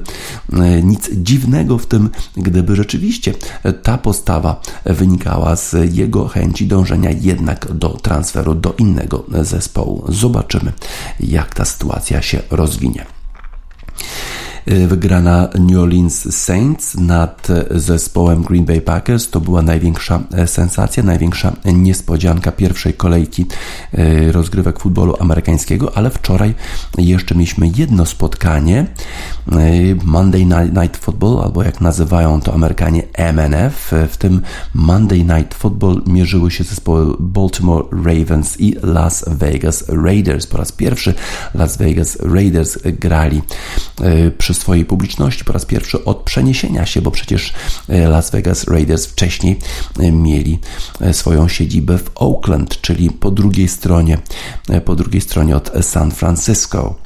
nic 0.83 1.09
dziwnego 1.13 1.77
w 1.77 1.85
tym, 1.85 2.09
gdyby 2.37 2.75
rzeczywiście 2.75 3.33
ta 3.83 3.97
postawa 3.97 4.61
wynikała 4.85 5.55
z 5.55 5.95
jego 5.95 6.27
chęci 6.27 6.67
dążenia 6.67 7.09
jednak 7.11 7.73
do 7.73 7.89
transferu 7.89 8.55
do 8.63 8.73
innego 8.77 9.23
zespołu. 9.41 10.05
Zobaczymy, 10.09 10.71
jak 11.19 11.55
ta 11.55 11.65
sytuacja 11.65 12.21
się 12.21 12.39
rozwinie. 12.51 13.05
Y, 14.71 14.87
wygrana 14.87 15.49
New 15.59 15.77
Orleans 15.77 16.35
Saints 16.35 16.95
nad 16.95 17.47
zespołem 17.71 18.43
Green 18.43 18.65
Bay 18.65 18.81
Packers. 18.81 19.29
To 19.29 19.39
była 19.41 19.61
największa 19.61 20.23
e, 20.33 20.47
sensacja, 20.47 21.03
największa 21.03 21.53
niespodzianka 21.65 22.51
pierwszej 22.51 22.93
kolejki 22.93 23.45
y, 23.93 24.31
rozgrywek 24.31 24.79
futbolu 24.79 25.15
amerykańskiego, 25.19 25.97
ale 25.97 26.09
wczoraj 26.09 26.53
jeszcze 26.97 27.35
mieliśmy 27.35 27.71
jedno 27.75 28.05
spotkanie 28.05 28.87
Monday 30.03 30.45
Night 30.45 30.97
Football, 30.97 31.39
albo 31.43 31.63
jak 31.63 31.81
nazywają 31.81 32.41
to 32.41 32.53
Amerykanie 32.53 33.03
MNF. 33.13 33.91
W 34.09 34.17
tym 34.17 34.41
Monday 34.73 35.19
Night 35.19 35.53
Football 35.53 36.01
mierzyły 36.07 36.51
się 36.51 36.63
zespoły 36.63 37.15
Baltimore 37.19 37.83
Ravens 37.91 38.59
i 38.59 38.75
Las 38.83 39.25
Vegas 39.27 39.83
Raiders. 39.89 40.47
Po 40.47 40.57
raz 40.57 40.71
pierwszy 40.71 41.13
Las 41.53 41.77
Vegas 41.77 42.17
Raiders 42.21 42.77
grali 42.83 43.41
przy 44.37 44.53
przy 44.53 44.61
swojej 44.61 44.85
publiczności 44.85 45.45
po 45.45 45.53
raz 45.53 45.65
pierwszy 45.65 46.05
od 46.05 46.17
przeniesienia 46.17 46.85
się, 46.85 47.01
bo 47.01 47.11
przecież 47.11 47.53
e, 47.89 48.07
Las 48.07 48.31
Vegas 48.31 48.63
Raiders 48.63 49.05
wcześniej 49.05 49.59
e, 49.99 50.11
mieli 50.11 50.59
e, 51.01 51.13
swoją 51.13 51.47
siedzibę 51.47 51.97
w 51.97 52.11
Oakland, 52.15 52.81
czyli 52.81 53.09
po 53.09 53.31
drugiej 53.31 53.67
stronie, 53.67 54.17
po 54.85 54.95
drugiej 54.95 55.21
stronie 55.21 55.55
od 55.55 55.71
San 55.81 56.11
Francisco. 56.11 57.02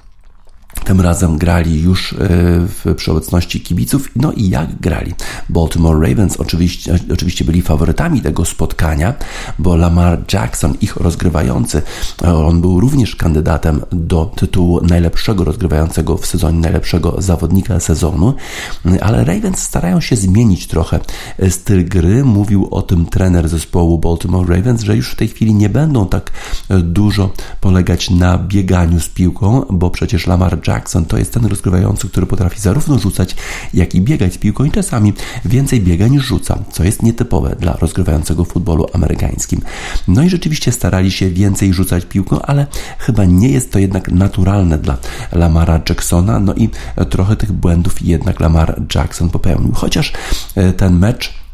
Tym 0.84 1.02
razem 1.02 1.38
grali 1.38 1.82
już 1.82 2.14
e, 2.14 2.18
w, 2.20 2.94
przy 2.96 3.12
obecności 3.12 3.62
kibiców. 3.62 4.10
No 4.16 4.32
i 4.32 4.50
jak 4.50 4.80
grali? 4.80 5.14
Baltimore 5.50 6.10
Ravens 6.10 6.38
oczywiście, 6.38 7.00
oczywiście 7.14 7.46
byli 7.46 7.62
faworytami 7.62 8.22
tego 8.22 8.46
spotkania, 8.46 9.14
bo 9.60 9.76
Lamar 9.76 10.20
Jackson, 10.34 10.74
ich 10.82 10.96
rozgrywający, 10.96 11.82
e, 12.24 12.36
on 12.36 12.62
był 12.62 12.80
również 12.80 13.16
kandydatem 13.16 13.82
do 13.92 14.26
tytułu 14.26 14.82
najlepszego 14.82 15.44
rozgrywającego 15.44 16.18
w 16.18 16.26
sezonie, 16.26 16.60
najlepszego 16.60 17.22
zawodnika 17.22 17.80
sezonu, 17.80 18.34
ale 19.02 19.24
Ravens 19.24 19.60
starają 19.60 20.02
się 20.02 20.16
zmienić 20.16 20.68
trochę 20.68 21.00
e, 21.40 21.52
styl 21.52 21.86
gry. 21.86 22.24
Mówił 22.24 22.68
o 22.72 22.82
tym 22.82 23.06
trener 23.06 23.50
zespołu 23.50 23.98
Baltimore 23.98 24.56
Ravens, 24.56 24.82
że 24.82 24.96
już 24.96 25.12
w 25.12 25.16
tej 25.16 25.28
chwili 25.28 25.54
nie 25.54 25.70
będą 25.70 26.08
tak 26.08 26.32
dużo 26.70 27.30
polegać 27.62 28.10
na 28.10 28.38
bieganiu 28.38 29.00
z 29.00 29.10
piłką, 29.10 29.66
bo 29.70 29.90
przecież 29.90 30.28
Lamar 30.28 30.60
Jackson 30.68 31.06
to 31.06 31.18
jest 31.18 31.34
ten 31.34 31.46
rozgrywający, 31.46 32.10
który 32.10 32.26
potrafi 32.26 32.62
zarówno 32.62 33.00
rzucać, 33.00 33.36
jak 33.74 33.96
i 33.96 34.02
biegać 34.02 34.34
z 34.34 34.38
piłką 34.38 34.64
i 34.64 34.72
czasami 34.72 35.14
więcej 35.46 35.82
biega 35.82 36.08
niż 36.08 36.26
rzuca, 36.26 36.60
co 36.72 36.84
jest 36.84 37.04
nietypowe 37.04 37.56
dla 37.60 37.74
rozgrywającego 37.74 38.46
futbolu 38.46 38.86
amerykańskim. 38.94 39.62
No 40.08 40.24
i 40.24 40.30
rzeczywiście 40.30 40.72
starali 40.72 41.12
się 41.12 41.30
więcej 41.30 41.74
rzucać 41.74 42.06
piłką, 42.06 42.42
ale 42.42 42.68
chyba 43.00 43.26
nie 43.26 43.50
jest 43.50 43.72
to 43.72 43.80
jednak 43.80 44.12
naturalne 44.12 44.78
dla 44.78 44.98
Lamara 45.32 45.82
Jacksona, 45.90 46.40
no 46.40 46.54
i 46.54 46.70
trochę 47.10 47.36
tych 47.36 47.52
błędów 47.52 48.02
jednak 48.02 48.40
Lamar 48.40 48.82
Jackson 48.96 49.30
popełnił. 49.30 49.72
Chociaż 49.74 50.14
e, 50.56 50.74
ten 50.74 51.00
mecz 51.00 51.47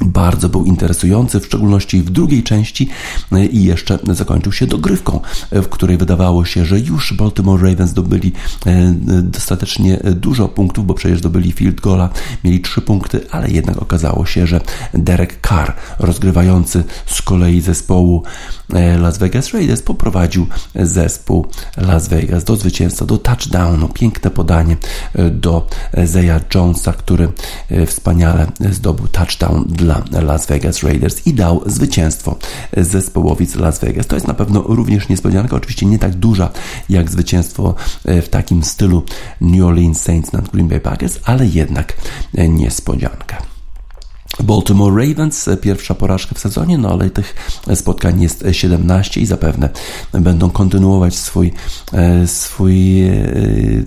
bardzo 0.00 0.48
był 0.48 0.64
interesujący, 0.64 1.40
w 1.40 1.46
szczególności 1.46 2.02
w 2.02 2.10
drugiej 2.10 2.42
części 2.42 2.88
e, 3.32 3.46
i 3.46 3.64
jeszcze 3.64 3.98
zakończył 4.10 4.52
się 4.52 4.66
dogrywką, 4.66 5.20
w 5.52 5.68
której 5.68 5.96
wydawało 5.96 6.44
się, 6.44 6.64
że 6.64 6.80
już 6.80 7.12
Baltimore 7.12 7.70
Ravens 7.70 7.90
zdobyli 7.90 8.32
e, 8.66 8.94
dostatecznie 9.22 10.00
dużo 10.04 10.48
punktów, 10.48 10.86
bo 10.86 10.94
przecież 10.94 11.18
zdobyli 11.18 11.52
field 11.52 11.80
goala, 11.80 12.08
mieli 12.44 12.60
trzy 12.60 12.80
punkty, 12.80 13.20
ale 13.30 13.50
jednak 13.50 13.82
okazało 13.82 14.26
się, 14.26 14.46
że 14.46 14.60
Derek 14.94 15.48
Carr, 15.48 15.72
rozgrywający 15.98 16.84
z 17.06 17.22
kolei 17.22 17.60
zespołu 17.60 18.22
e, 18.72 18.98
Las 18.98 19.18
Vegas 19.18 19.52
Raiders, 19.52 19.82
poprowadził 19.82 20.46
zespół 20.74 21.46
Las 21.76 22.08
Vegas 22.08 22.44
do 22.44 22.56
zwycięstwa, 22.56 23.04
do 23.04 23.18
touchdownu, 23.18 23.88
piękne 23.88 24.30
podanie 24.30 24.76
do 25.30 25.66
Zeya 26.04 26.40
Jonesa, 26.54 26.92
który 26.92 27.28
wspaniale 27.86 28.46
zdobył 28.70 29.08
touchdown 29.08 29.64
dla 29.68 29.89
dla 29.94 30.20
Las 30.20 30.46
Vegas 30.46 30.82
Raiders 30.82 31.26
i 31.26 31.34
dał 31.34 31.62
zwycięstwo 31.66 32.36
zespołowi 32.76 33.46
z 33.46 33.54
Las 33.54 33.78
Vegas. 33.78 34.06
To 34.06 34.16
jest 34.16 34.26
na 34.26 34.34
pewno 34.34 34.62
również 34.62 35.08
niespodzianka, 35.08 35.56
oczywiście 35.56 35.86
nie 35.86 35.98
tak 35.98 36.14
duża 36.14 36.50
jak 36.88 37.10
zwycięstwo 37.10 37.74
e, 38.04 38.22
w 38.22 38.28
takim 38.28 38.64
stylu 38.64 39.02
New 39.40 39.64
Orleans 39.64 40.02
Saints 40.02 40.32
nad 40.32 40.48
Green 40.48 40.68
Bay 40.68 40.80
Packers, 40.80 41.18
ale 41.24 41.46
jednak 41.46 41.96
e, 42.34 42.48
niespodzianka. 42.48 43.49
Baltimore 44.42 45.06
Ravens, 45.06 45.48
e, 45.48 45.56
pierwsza 45.56 45.94
porażka 45.94 46.34
w 46.34 46.38
sezonie, 46.38 46.78
no 46.78 46.88
ale 46.88 47.10
tych 47.10 47.34
spotkań 47.74 48.22
jest 48.22 48.44
17 48.52 49.20
i 49.20 49.26
zapewne 49.26 49.68
będą 50.12 50.50
kontynuować 50.50 51.16
swój, 51.16 51.52
e, 51.92 52.26
swój 52.26 53.02
e, 53.02 53.12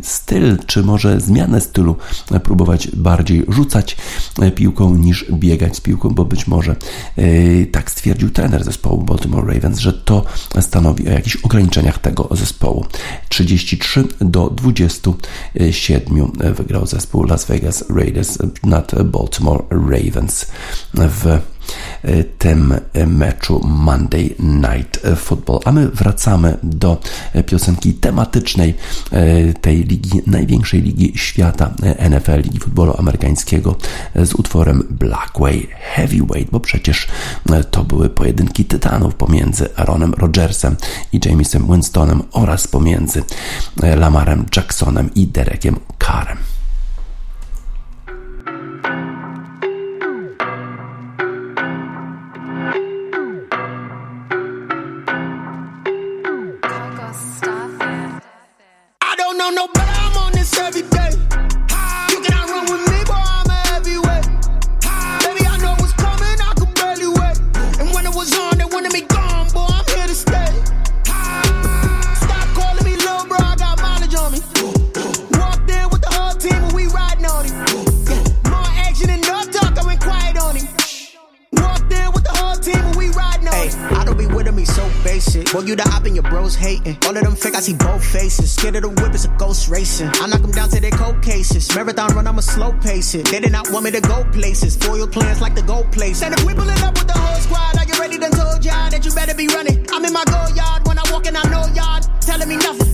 styl, 0.01 0.57
czy 0.65 0.83
może 0.83 1.19
zmianę 1.19 1.61
stylu, 1.61 1.95
próbować 2.43 2.87
bardziej 2.95 3.45
rzucać 3.47 3.97
piłką 4.55 4.95
niż 4.95 5.25
biegać 5.31 5.75
z 5.75 5.81
piłką, 5.81 6.09
bo 6.09 6.25
być 6.25 6.47
może 6.47 6.75
tak 7.71 7.91
stwierdził 7.91 8.29
trener 8.29 8.63
zespołu 8.63 9.03
Baltimore 9.03 9.53
Ravens, 9.53 9.79
że 9.79 9.93
to 9.93 10.25
stanowi 10.59 11.07
o 11.07 11.11
jakichś 11.11 11.35
ograniczeniach 11.35 11.99
tego 11.99 12.29
zespołu. 12.31 12.85
33 13.29 14.07
do 14.21 14.49
27 14.49 16.31
wygrał 16.53 16.85
zespół 16.87 17.23
Las 17.23 17.45
Vegas 17.45 17.83
Raiders 17.89 18.37
nad 18.63 19.03
Baltimore 19.03 19.63
Ravens 19.69 20.42
w 20.93 21.27
e, 21.27 22.23
tym 22.23 22.73
meczu 23.07 23.61
Monday 23.67 24.35
Night 24.39 24.99
Football. 25.15 25.59
A 25.65 25.71
my 25.71 25.87
wracamy 25.87 26.57
do 26.63 26.97
piosenki 27.45 27.93
tematycznej 27.93 28.73
e, 29.11 29.53
tej 29.53 29.83
ligi, 29.83 30.21
największej 30.27 30.81
ligi 30.81 31.13
świata 31.15 31.73
e, 31.83 32.09
NFL, 32.09 32.41
Ligi 32.41 32.59
Futbolu 32.59 32.93
Amerykańskiego 32.97 33.75
z 34.15 34.33
utworem 34.33 34.87
Blackway 34.89 35.67
Heavyweight, 35.79 36.51
bo 36.51 36.59
przecież 36.59 37.07
to 37.71 37.83
były 37.83 38.09
pojedynki 38.09 38.65
tytanów 38.65 39.15
pomiędzy 39.15 39.75
Aaronem 39.75 40.13
Rodgersem 40.13 40.75
i 41.13 41.19
Jamesem 41.25 41.67
Winstonem 41.67 42.23
oraz 42.31 42.67
pomiędzy 42.67 43.23
Lamarem 43.97 44.45
Jacksonem 44.55 45.13
i 45.15 45.27
Derekiem 45.27 45.79
Carrem. 45.99 46.52
Boy, 85.53 85.61
you 85.69 85.75
the 85.75 85.87
op 85.93 86.03
and 86.05 86.15
your 86.15 86.23
bros 86.23 86.55
hating. 86.55 86.97
All 87.05 87.15
of 87.15 87.21
them 87.21 87.35
fake, 87.35 87.53
I 87.53 87.59
see 87.59 87.75
both 87.75 88.03
faces. 88.03 88.51
Scared 88.51 88.75
of 88.77 88.81
the 88.81 88.89
whip, 88.89 89.13
it's 89.13 89.25
a 89.25 89.27
ghost 89.37 89.69
racing. 89.69 90.09
I 90.15 90.25
knock 90.25 90.41
them 90.41 90.49
down 90.49 90.69
to 90.69 90.81
their 90.81 90.89
cold 90.89 91.21
cases. 91.21 91.69
Marathon 91.75 92.15
run, 92.15 92.25
I'ma 92.25 92.41
slow 92.41 92.73
pace 92.81 93.13
it. 93.13 93.27
They 93.27 93.39
did 93.39 93.51
not 93.51 93.69
want 93.69 93.85
me 93.85 93.91
to 93.91 94.01
go 94.01 94.23
places. 94.31 94.75
Foil 94.75 95.07
plans 95.07 95.41
like 95.41 95.53
the 95.53 95.61
gold 95.61 95.91
place. 95.91 96.23
And 96.23 96.33
if 96.33 96.43
we 96.43 96.55
pulling 96.55 96.81
up 96.81 96.97
with 96.97 97.05
the 97.05 97.13
whole 97.13 97.39
squad, 97.39 97.77
are 97.77 97.85
you 97.85 97.93
ready? 97.99 98.17
Done 98.17 98.31
told 98.31 98.65
y'all 98.65 98.89
that 98.89 99.05
you 99.05 99.11
better 99.13 99.35
be 99.35 99.45
running. 99.47 99.85
I'm 99.91 100.03
in 100.03 100.11
my 100.11 100.23
go 100.25 100.41
yard 100.55 100.87
when 100.87 100.97
I 100.97 101.03
walk 101.11 101.27
in, 101.27 101.35
I 101.35 101.43
know 101.43 101.67
y'all 101.75 102.01
telling 102.19 102.49
me 102.49 102.57
nothing. 102.57 102.92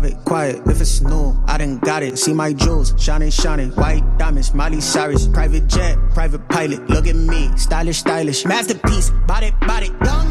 Stop 0.00 0.10
it, 0.10 0.24
quiet. 0.24 0.60
If 0.66 0.80
it's 0.80 1.00
new, 1.00 1.36
I 1.46 1.58
done 1.58 1.78
got 1.78 2.02
it. 2.02 2.18
See 2.18 2.32
my 2.32 2.52
jewels, 2.52 2.94
shining, 2.98 3.30
shining. 3.30 3.70
White 3.72 4.02
diamonds, 4.18 4.54
Miley 4.54 4.80
Cyrus. 4.80 5.26
Private 5.26 5.66
jet, 5.66 5.98
private 6.14 6.48
pilot. 6.48 6.88
Look 6.88 7.06
at 7.06 7.16
me, 7.16 7.50
stylish, 7.56 7.98
stylish. 7.98 8.44
Masterpiece, 8.44 9.10
body, 9.26 9.50
body, 9.66 9.88
young. 10.04 10.26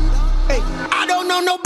Hey, 0.48 0.62
I 0.92 1.06
don't 1.08 1.28
know 1.28 1.42
no 1.42 1.58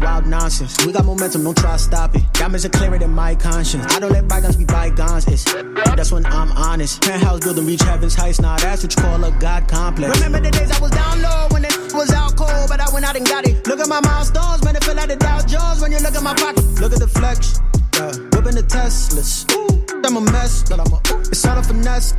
wild 0.00 0.26
nonsense. 0.26 0.84
We 0.84 0.92
got 0.92 1.04
momentum, 1.04 1.44
don't 1.44 1.56
try 1.56 1.72
to 1.72 1.78
stop 1.78 2.14
it. 2.14 2.22
Diamonds 2.32 2.64
are 2.64 2.70
clearer 2.70 2.98
than 2.98 3.10
my 3.10 3.34
conscience. 3.34 3.84
I 3.94 4.00
don't 4.00 4.12
let 4.12 4.28
bygones 4.28 4.56
be 4.56 4.64
bygones. 4.64 5.26
It's 5.26 5.44
that's 5.96 6.12
when 6.12 6.26
I'm 6.26 6.52
honest. 6.52 7.02
Penthouse 7.02 7.40
building, 7.40 7.66
reach 7.66 7.82
heaven's 7.82 8.14
heights. 8.14 8.40
Now 8.40 8.56
that's 8.56 8.82
what 8.82 8.94
you 8.96 9.02
call 9.02 9.24
a 9.24 9.30
god 9.32 9.68
complex. 9.68 10.14
Remember 10.16 10.40
the 10.40 10.50
days 10.50 10.70
I 10.70 10.80
was 10.80 10.90
down 10.90 11.22
low 11.22 11.48
when 11.50 11.64
it 11.64 11.76
was 11.94 12.12
out 12.12 12.36
cold, 12.36 12.68
but 12.68 12.80
I 12.80 12.92
went 12.92 13.04
out 13.04 13.16
and 13.16 13.26
got 13.26 13.46
it. 13.46 13.66
Look 13.66 13.80
at 13.80 13.88
my 13.88 14.00
milestones, 14.00 14.64
man, 14.64 14.76
it 14.76 14.84
feel 14.84 14.94
like 14.94 15.08
the 15.08 15.16
Dow 15.16 15.40
Jones 15.40 15.80
when 15.80 15.92
you 15.92 15.98
look 15.98 16.14
at 16.14 16.22
my 16.22 16.34
pocket. 16.34 16.64
Look 16.80 16.92
at 16.92 17.00
the 17.00 17.08
flex, 17.08 17.60
yeah. 17.96 18.12
Whipping 18.32 18.54
the 18.54 18.64
Teslas. 18.68 19.46
I'm 20.04 20.16
a 20.16 20.20
mess, 20.20 20.62
but 20.68 20.78
I'm 20.78 20.92
a. 20.92 21.00
It's 21.28 21.44
all 21.44 21.58
a 21.58 21.62
finesse. 21.62 22.12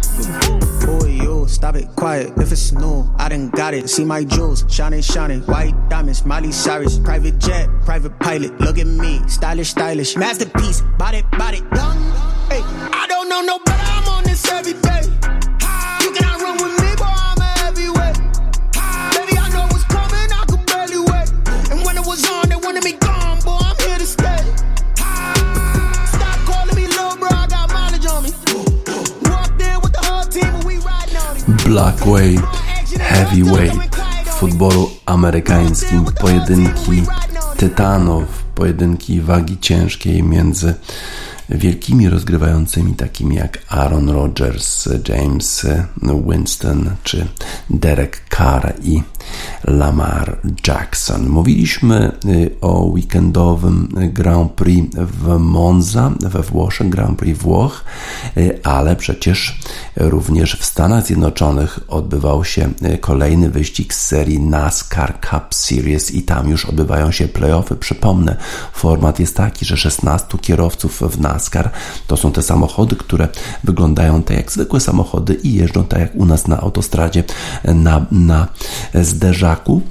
Boy, 0.86 1.08
you 1.08 1.48
stop 1.48 1.76
it, 1.76 1.88
quiet. 1.96 2.34
If 2.38 2.52
it's 2.52 2.74
new, 2.74 3.10
I 3.18 3.30
done 3.30 3.50
got 3.50 3.74
it. 3.74 3.90
See 3.90 4.04
my 4.04 4.26
jewels, 4.26 4.66
shining, 4.68 5.02
shining. 5.02 5.42
White 5.44 5.74
diamonds, 5.90 6.26
Miley 6.26 6.52
Cyrus. 6.52 7.00
Private 7.00 7.40
jet, 7.40 7.70
private 7.86 8.20
pilot. 8.20 8.60
Look 8.60 8.78
at 8.78 8.88
me, 8.88 9.22
stylish, 9.28 9.70
stylish. 9.70 10.18
Masterpiece, 10.18 10.82
body, 10.98 11.22
body, 11.32 11.60
young. 11.60 11.98
Hey, 12.50 12.62
I 12.92 13.06
don't 13.08 13.30
know 13.30 13.42
no. 13.42 13.60
I'm 13.68 14.10
on 14.10 14.24
this 14.26 14.46
every 14.52 14.74
Blackway, 31.68 32.40
Heavyweight 33.00 33.96
w 34.26 34.30
futbolu 34.30 34.90
amerykańskim, 35.06 36.06
pojedynki 36.06 37.04
tytanów, 37.58 38.44
pojedynki 38.56 39.22
wagi 39.22 39.58
ciężkiej 39.58 40.24
między 40.24 40.74
wielkimi 41.50 42.10
rozgrywającymi 42.10 42.94
takimi 42.94 43.36
jak 43.36 43.60
Aaron 43.70 44.10
Rodgers, 44.10 44.90
James 45.10 45.68
Winston 46.02 46.90
czy 47.04 47.28
Derek 47.70 48.22
Carr 48.38 48.74
i 48.84 49.02
Lamar 49.64 50.38
Jackson. 50.68 51.30
Mówiliśmy 51.30 52.12
y, 52.26 52.52
o 52.62 52.84
weekendowym 52.84 53.90
Grand 54.14 54.52
Prix 54.52 54.96
w 54.96 55.38
Monza 55.40 56.12
we 56.20 56.42
Włoszech, 56.42 56.90
Grand 56.90 57.20
Prix 57.20 57.40
Włoch, 57.40 57.84
y, 58.38 58.60
ale 58.64 58.96
przecież 58.96 59.60
również 59.96 60.56
w 60.60 60.66
Stanach 60.66 61.06
Zjednoczonych 61.06 61.80
odbywał 61.88 62.46
się 62.46 62.70
y, 62.94 62.98
kolejny 62.98 63.50
wyścig 63.50 63.94
z 63.94 64.08
serii 64.08 64.40
NASCAR 64.40 65.20
Cup 65.30 65.56
Series 65.56 66.12
i 66.12 66.24
tam 66.24 66.50
już 66.50 66.66
odbywają 66.66 67.12
się 67.12 67.28
playoffy. 67.28 67.76
Przypomnę, 67.76 68.36
format 68.74 69.20
jest 69.20 69.36
taki, 69.36 69.66
że 69.66 69.78
16 69.78 70.38
kierowców 70.38 71.02
w 71.02 71.20
NASCAR 71.20 71.37
to 72.08 72.18
są 72.18 72.32
te 72.32 72.44
samochody, 72.44 72.96
które 72.96 73.28
wyglądają 73.64 74.24
tak 74.24 74.38
jak 74.38 74.52
zwykłe 74.52 74.80
samochody 74.80 75.34
i 75.34 75.54
jeżdżą 75.54 75.84
tak 75.84 76.00
jak 76.00 76.16
u 76.16 76.26
nas 76.26 76.48
na 76.48 76.60
autostradzie 76.60 77.24
na, 77.64 78.06
na 78.12 78.48
zderzaku. 78.94 79.82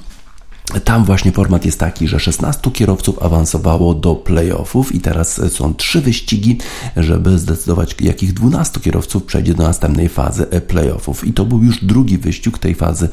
Tam 0.85 1.05
właśnie 1.05 1.33
format 1.33 1.65
jest 1.65 1.79
taki, 1.79 2.09
że 2.09 2.21
16 2.21 2.71
kierowców 2.71 3.23
awansowało 3.23 3.95
do 3.95 4.15
playoffów 4.15 4.95
i 4.95 5.01
teraz 5.01 5.41
są 5.53 5.75
trzy 5.75 6.01
wyścigi, 6.01 6.59
żeby 6.97 7.39
zdecydować, 7.39 7.97
jakich 8.01 8.33
12 8.33 8.81
kierowców 8.81 9.25
przejdzie 9.25 9.55
do 9.55 9.63
następnej 9.63 10.09
fazy 10.09 10.47
playoffów. 10.47 11.27
I 11.27 11.33
to 11.33 11.45
był 11.45 11.63
już 11.63 11.85
drugi 11.85 12.19
wyścig 12.19 12.59
tej 12.59 12.75
fazy 12.75 13.09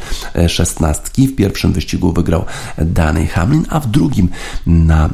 16. 0.48 1.28
W 1.28 1.36
pierwszym 1.36 1.74
wyścigu 1.74 2.14
wygrał 2.14 2.46
Danny 2.78 3.28
Hamlin, 3.28 3.66
a 3.70 3.80
w 3.80 3.88
drugim 3.88 4.30
na, 4.66 5.10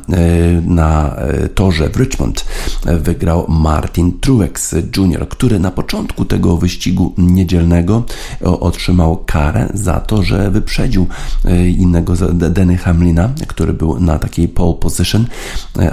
na 0.65 1.15
torze 1.55 1.89
w 1.89 1.97
Richmond 1.97 2.45
wygrał 2.85 3.45
Martin 3.49 4.19
Truex 4.19 4.75
Jr., 4.97 5.29
który 5.29 5.59
na 5.59 5.71
początku 5.71 6.25
tego 6.25 6.57
wyścigu 6.57 7.13
niedzielnego 7.17 8.03
otrzymał 8.41 9.23
karę 9.25 9.69
za 9.73 9.99
to, 9.99 10.23
że 10.23 10.51
wyprzedził 10.51 11.07
innego 11.77 12.15
Denny 12.33 12.77
Hamlina, 12.77 13.29
który 13.47 13.73
był 13.73 13.99
na 13.99 14.19
takiej 14.19 14.47
pole 14.47 14.73
position, 14.73 15.27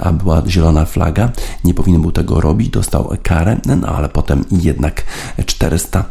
a 0.01 0.13
była 0.13 0.43
zielona 0.47 0.85
flaga. 0.85 1.31
Nie 1.63 1.73
powinien 1.73 2.01
był 2.01 2.11
tego 2.11 2.41
robić, 2.41 2.69
dostał 2.69 3.09
karę, 3.23 3.57
no 3.65 3.87
ale 3.87 4.09
potem 4.09 4.45
jednak 4.51 5.03
400, 5.45 6.05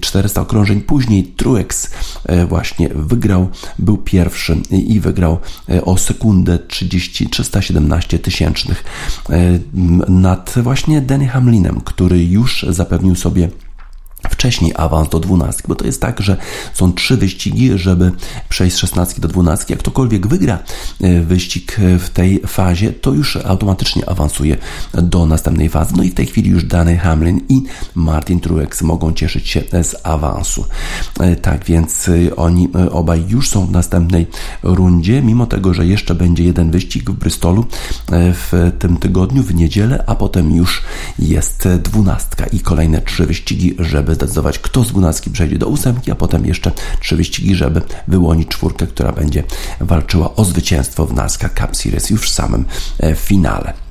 400 0.00 0.40
okrążeń 0.40 0.80
później 0.80 1.24
Truex 1.24 1.90
właśnie 2.48 2.88
wygrał, 2.88 3.48
był 3.78 3.96
pierwszy 3.96 4.56
i 4.70 5.00
wygrał 5.00 5.38
o 5.84 5.98
sekundę 5.98 6.58
30, 6.58 7.28
317 7.28 8.18
tysięcznych 8.18 8.84
nad 10.08 10.54
właśnie 10.62 11.00
Denny 11.00 11.28
Hamlinem, 11.28 11.80
który 11.80 12.24
już 12.24 12.66
zapewnił 12.68 13.14
sobie 13.14 13.48
wcześniej 14.30 14.72
awans 14.76 15.08
do 15.08 15.20
12, 15.20 15.62
bo 15.68 15.74
to 15.74 15.86
jest 15.86 16.00
tak, 16.00 16.20
że 16.20 16.36
są 16.74 16.92
trzy 16.92 17.16
wyścigi, 17.16 17.78
żeby 17.78 18.12
przejść 18.48 18.76
z 18.76 18.78
16 18.78 19.20
do 19.20 19.28
12. 19.28 19.66
Jak 19.68 19.78
ktokolwiek 19.78 20.26
wygra 20.26 20.58
e, 21.00 21.20
wyścig 21.20 21.76
w 21.98 22.10
tej 22.10 22.40
fazie, 22.46 22.92
to 22.92 23.12
już 23.12 23.36
automatycznie 23.36 24.08
awansuje 24.08 24.56
do 24.92 25.26
następnej 25.26 25.68
fazy. 25.68 25.94
No 25.96 26.02
i 26.02 26.10
w 26.10 26.14
tej 26.14 26.26
chwili 26.26 26.50
już 26.50 26.64
Danny 26.64 26.98
Hamlin 26.98 27.40
i 27.48 27.62
Martin 27.94 28.40
Truex 28.40 28.82
mogą 28.82 29.12
cieszyć 29.12 29.48
się 29.48 29.62
z 29.82 29.94
awansu. 30.02 30.64
E, 31.20 31.36
tak 31.36 31.64
więc 31.64 32.08
e, 32.08 32.36
oni 32.36 32.68
obaj 32.90 33.24
już 33.28 33.48
są 33.48 33.66
w 33.66 33.70
następnej 33.70 34.26
rundzie, 34.62 35.22
mimo 35.22 35.46
tego, 35.46 35.74
że 35.74 35.86
jeszcze 35.86 36.14
będzie 36.14 36.44
jeden 36.44 36.70
wyścig 36.70 37.10
w 37.10 37.14
Bristolu 37.14 37.64
w 38.12 38.72
tym 38.78 38.96
tygodniu, 38.96 39.42
w 39.42 39.54
niedzielę, 39.54 40.04
a 40.06 40.14
potem 40.14 40.56
już 40.56 40.82
jest 41.18 41.68
dwunastka 41.68 42.46
i 42.46 42.60
kolejne 42.60 43.00
trzy 43.00 43.26
wyścigi, 43.26 43.74
żeby 43.78 44.05
zdecydować, 44.14 44.58
kto 44.58 44.84
z 44.84 44.88
dwunastki 44.88 45.30
przejdzie 45.30 45.58
do 45.58 45.66
ósemki, 45.66 46.10
a 46.10 46.14
potem 46.14 46.46
jeszcze 46.46 46.72
trzy 47.00 47.16
wyścigi, 47.16 47.54
żeby 47.54 47.82
wyłonić 48.08 48.48
czwórkę, 48.48 48.86
która 48.86 49.12
będzie 49.12 49.42
walczyła 49.80 50.34
o 50.34 50.44
zwycięstwo 50.44 51.06
w 51.06 51.14
NASCAR 51.14 51.54
Cup 51.54 51.76
Series 51.76 52.10
już 52.10 52.30
w 52.30 52.34
samym 52.34 52.64
finale. 53.16 53.85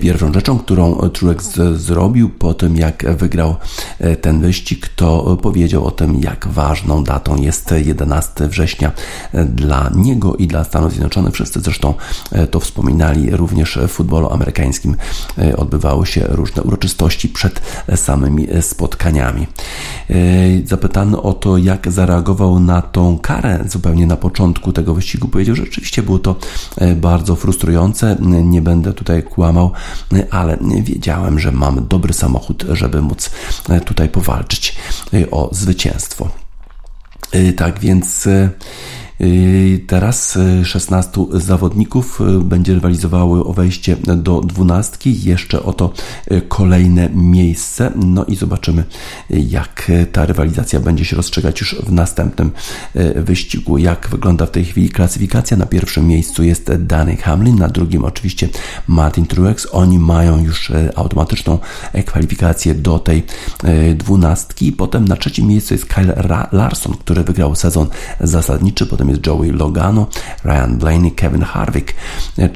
Pierwszą 0.00 0.32
rzeczą, 0.32 0.58
którą 0.58 0.94
Truex 0.94 1.58
zrobił 1.74 2.30
po 2.30 2.54
tym, 2.54 2.76
jak 2.76 3.16
wygrał 3.16 3.56
ten 4.20 4.40
wyścig, 4.40 4.88
to 4.88 5.38
powiedział 5.42 5.84
o 5.84 5.90
tym, 5.90 6.20
jak 6.20 6.48
ważną 6.48 7.04
datą 7.04 7.36
jest 7.36 7.74
11 7.84 8.48
września 8.48 8.92
dla 9.44 9.90
niego 9.94 10.34
i 10.34 10.46
dla 10.46 10.64
Stanów 10.64 10.90
Zjednoczonych. 10.90 11.34
Wszyscy 11.34 11.60
zresztą 11.60 11.94
to 12.50 12.60
wspominali, 12.60 13.36
również 13.36 13.78
w 13.88 13.88
futbolu 13.88 14.32
amerykańskim 14.32 14.96
odbywały 15.56 16.06
się 16.06 16.20
różne 16.28 16.62
uroczystości 16.62 17.28
przed 17.28 17.60
samymi 17.96 18.46
spotkaniami. 18.60 19.46
Zapytany 20.64 21.22
o 21.22 21.32
to, 21.32 21.58
jak 21.58 21.92
zareagował 21.92 22.60
na 22.60 22.82
tą 22.82 23.18
karę 23.18 23.64
zupełnie 23.68 24.06
na 24.06 24.16
początku 24.16 24.72
tego 24.72 24.94
wyścigu, 24.94 25.28
powiedział, 25.28 25.54
że 25.54 25.64
rzeczywiście 25.64 26.02
było 26.02 26.18
to 26.18 26.36
bardzo 26.96 27.36
frustrujące. 27.36 28.16
Nie 28.44 28.62
będę 28.62 28.92
tutaj 28.92 29.22
kłamał, 29.22 29.41
ale 30.30 30.58
wiedziałem, 30.82 31.38
że 31.38 31.52
mam 31.52 31.88
dobry 31.88 32.12
samochód, 32.12 32.64
żeby 32.72 33.02
móc 33.02 33.30
tutaj 33.84 34.08
powalczyć 34.08 34.76
o 35.30 35.48
zwycięstwo. 35.52 36.28
Tak 37.56 37.78
więc 37.78 38.28
Teraz 39.86 40.38
16 40.64 41.20
e, 41.20 41.40
zawodników 41.40 42.20
e, 42.20 42.44
będzie 42.44 42.74
rywalizowało 42.74 43.46
o 43.46 43.52
wejście 43.52 43.96
do 44.16 44.40
dwunastki. 44.40 45.24
Jeszcze 45.24 45.62
oto 45.62 45.92
e, 46.28 46.40
kolejne 46.40 47.08
miejsce. 47.14 47.92
No 47.96 48.24
i 48.24 48.36
zobaczymy, 48.36 48.84
jak 49.30 49.92
ta 50.12 50.26
rywalizacja 50.26 50.80
będzie 50.80 51.04
się 51.04 51.16
rozstrzygać 51.16 51.60
już 51.60 51.74
w 51.74 51.92
następnym 51.92 52.50
wyścigu. 53.16 53.78
Jak 53.78 54.08
wygląda 54.10 54.46
w 54.46 54.50
tej 54.50 54.64
chwili 54.64 54.90
klasyfikacja? 54.90 55.56
Na 55.56 55.66
pierwszym 55.66 56.06
miejscu 56.06 56.42
jest 56.42 56.72
Danny 56.78 57.16
Hamlin, 57.16 57.56
na 57.56 57.68
drugim 57.68 58.04
oczywiście 58.04 58.48
Martin 58.86 59.26
Truex. 59.26 59.66
Oni 59.72 59.98
mają 59.98 60.44
już 60.44 60.72
automatyczną 60.96 61.58
kwalifikację 62.06 62.74
do 62.74 62.98
tej 62.98 63.22
dwunastki. 63.94 64.72
Potem 64.72 65.08
na 65.08 65.16
trzecim 65.16 65.46
miejscu 65.46 65.74
jest 65.74 65.86
Kyle 65.86 66.48
Larson, 66.52 66.94
który 66.94 67.24
wygrał 67.24 67.54
sezon 67.54 67.86
zasadniczy. 68.20 68.86
Potem 68.86 69.11
jest 69.12 69.26
Joey 69.26 69.52
Logano, 69.52 70.06
Ryan 70.44 70.78
Blaney, 70.78 71.12
Kevin 71.12 71.42
Harvick, 71.42 71.94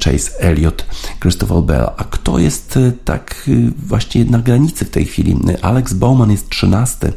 Chase 0.03 0.39
Elliott, 0.39 0.85
Christopher 1.19 1.61
Bell. 1.61 1.89
A 1.97 2.03
kto 2.03 2.39
jest 2.39 2.77
e, 2.77 2.91
tak 3.05 3.49
e, 3.49 3.51
właśnie 3.87 4.25
na 4.25 4.39
granicy 4.39 4.85
w 4.85 4.89
tej 4.89 5.05
chwili? 5.05 5.37
Alex 5.61 5.93
Bowman 5.93 6.31
jest 6.31 6.49
13, 6.49 7.13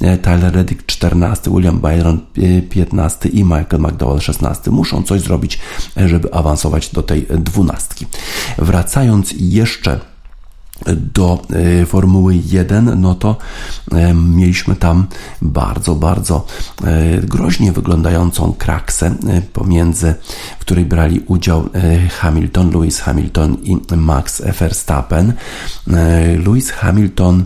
e, 0.00 0.18
Tyler 0.18 0.54
Reddick 0.54 0.86
14, 0.86 1.50
William 1.50 1.80
Byron 1.80 2.20
15 2.70 3.28
i 3.28 3.44
Michael 3.44 3.80
McDowell 3.80 4.20
16. 4.20 4.70
Muszą 4.70 5.02
coś 5.02 5.20
zrobić, 5.20 5.58
żeby 5.96 6.34
awansować 6.34 6.88
do 6.88 7.02
tej 7.02 7.26
dwunastki. 7.30 8.06
Wracając 8.58 9.34
jeszcze 9.38 10.00
do 10.86 11.42
e, 11.82 11.86
Formuły 11.86 12.34
1, 12.44 13.00
no 13.00 13.14
to 13.14 13.36
e, 13.92 14.14
mieliśmy 14.14 14.76
tam 14.76 15.06
bardzo, 15.42 15.94
bardzo 15.94 16.46
e, 16.84 17.20
groźnie 17.20 17.72
wyglądającą 17.72 18.52
kraksę 18.58 19.14
pomiędzy, 19.52 20.14
w 20.58 20.60
której 20.60 20.84
brali 20.84 21.20
udział 21.26 21.68
Hamilton, 22.20 22.70
Lewis 22.70 23.00
Hamilton 23.00 23.56
i 23.62 23.76
Max 23.96 24.42
Verstappen. 24.58 25.32
Lewis 26.46 26.70
Hamilton 26.70 27.44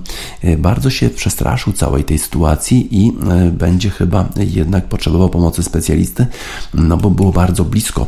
bardzo 0.58 0.90
się 0.90 1.10
przestraszył 1.10 1.72
całej 1.72 2.04
tej 2.04 2.18
sytuacji 2.18 2.98
i 3.04 3.12
będzie 3.52 3.90
chyba 3.90 4.28
jednak 4.36 4.88
potrzebował 4.88 5.28
pomocy 5.28 5.62
specjalisty, 5.62 6.26
no 6.74 6.96
bo 6.96 7.10
było 7.10 7.32
bardzo 7.32 7.64
blisko. 7.64 8.06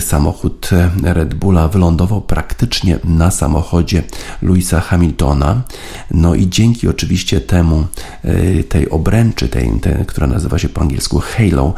Samochód 0.00 0.70
Red 1.02 1.34
Bulla 1.34 1.68
wylądował 1.68 2.20
praktycznie 2.20 2.98
na 3.04 3.30
samochodzie 3.30 4.02
Louisa 4.42 4.80
Hamiltona. 4.80 5.62
No 6.10 6.34
i 6.34 6.48
dzięki 6.48 6.88
oczywiście 6.88 7.40
temu, 7.40 7.86
e, 8.24 8.64
tej 8.64 8.90
obręczy, 8.90 9.48
tej, 9.48 9.80
tej, 9.80 10.06
która 10.06 10.26
nazywa 10.26 10.58
się 10.58 10.68
po 10.68 10.80
angielsku 10.80 11.20
Halo, 11.20 11.74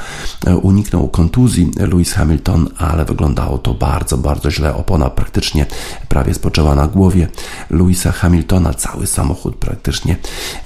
e, 0.46 0.56
uniknął 0.56 1.08
kontuzji 1.08 1.70
Lewis 1.76 2.12
Hamilton, 2.12 2.68
ale 2.78 3.04
wyglądało 3.04 3.58
to 3.58 3.74
bardzo, 3.74 4.18
bardzo 4.18 4.50
źle. 4.50 4.74
Opona 4.74 5.10
praktycznie 5.10 5.66
prawie 6.08 6.34
spoczęła 6.34 6.74
na 6.74 6.86
głowie 6.86 7.28
Louisa 7.70 8.12
Hamiltona. 8.12 8.74
Cały 8.74 9.06
samochód 9.06 9.56
praktycznie 9.56 10.16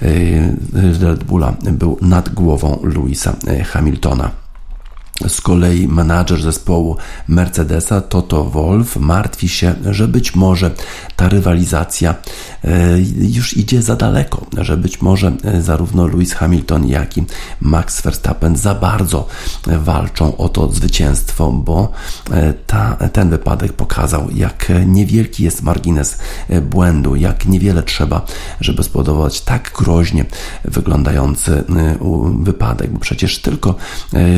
e, 0.01 0.07
Red 1.01 1.23
Bulla 1.23 1.53
był 1.71 1.97
nad 2.01 2.29
głową 2.29 2.79
Louisa 2.83 3.35
Hamiltona. 3.65 4.46
Z 5.27 5.41
kolei 5.41 5.87
menadżer 5.87 6.41
zespołu 6.41 6.97
Mercedesa 7.27 8.01
Toto 8.01 8.43
Wolf 8.43 8.97
martwi 8.97 9.49
się, 9.49 9.75
że 9.85 10.07
być 10.07 10.35
może 10.35 10.71
ta 11.15 11.29
rywalizacja 11.29 12.15
e, 12.63 12.99
już 13.19 13.57
idzie 13.57 13.81
za 13.81 13.95
daleko, 13.95 14.45
że 14.57 14.77
być 14.77 15.01
może 15.01 15.31
e, 15.43 15.61
zarówno 15.61 16.07
Lewis 16.07 16.33
Hamilton, 16.33 16.87
jak 16.87 17.17
i 17.17 17.23
Max 17.61 18.01
Verstappen 18.01 18.55
za 18.55 18.75
bardzo 18.75 19.27
walczą 19.67 20.37
o 20.37 20.49
to 20.49 20.71
zwycięstwo, 20.71 21.51
bo 21.51 21.91
e, 22.31 22.53
ta, 22.53 22.97
ten 23.13 23.29
wypadek 23.29 23.73
pokazał, 23.73 24.29
jak 24.35 24.71
niewielki 24.85 25.43
jest 25.43 25.61
margines 25.61 26.17
błędu, 26.61 27.15
jak 27.15 27.45
niewiele 27.45 27.83
trzeba, 27.83 28.25
żeby 28.61 28.83
spowodować 28.83 29.41
tak 29.41 29.71
groźnie 29.77 30.25
wyglądający 30.65 31.63
wypadek, 32.39 32.91
bo 32.91 32.99
przecież 32.99 33.41
tylko 33.41 33.75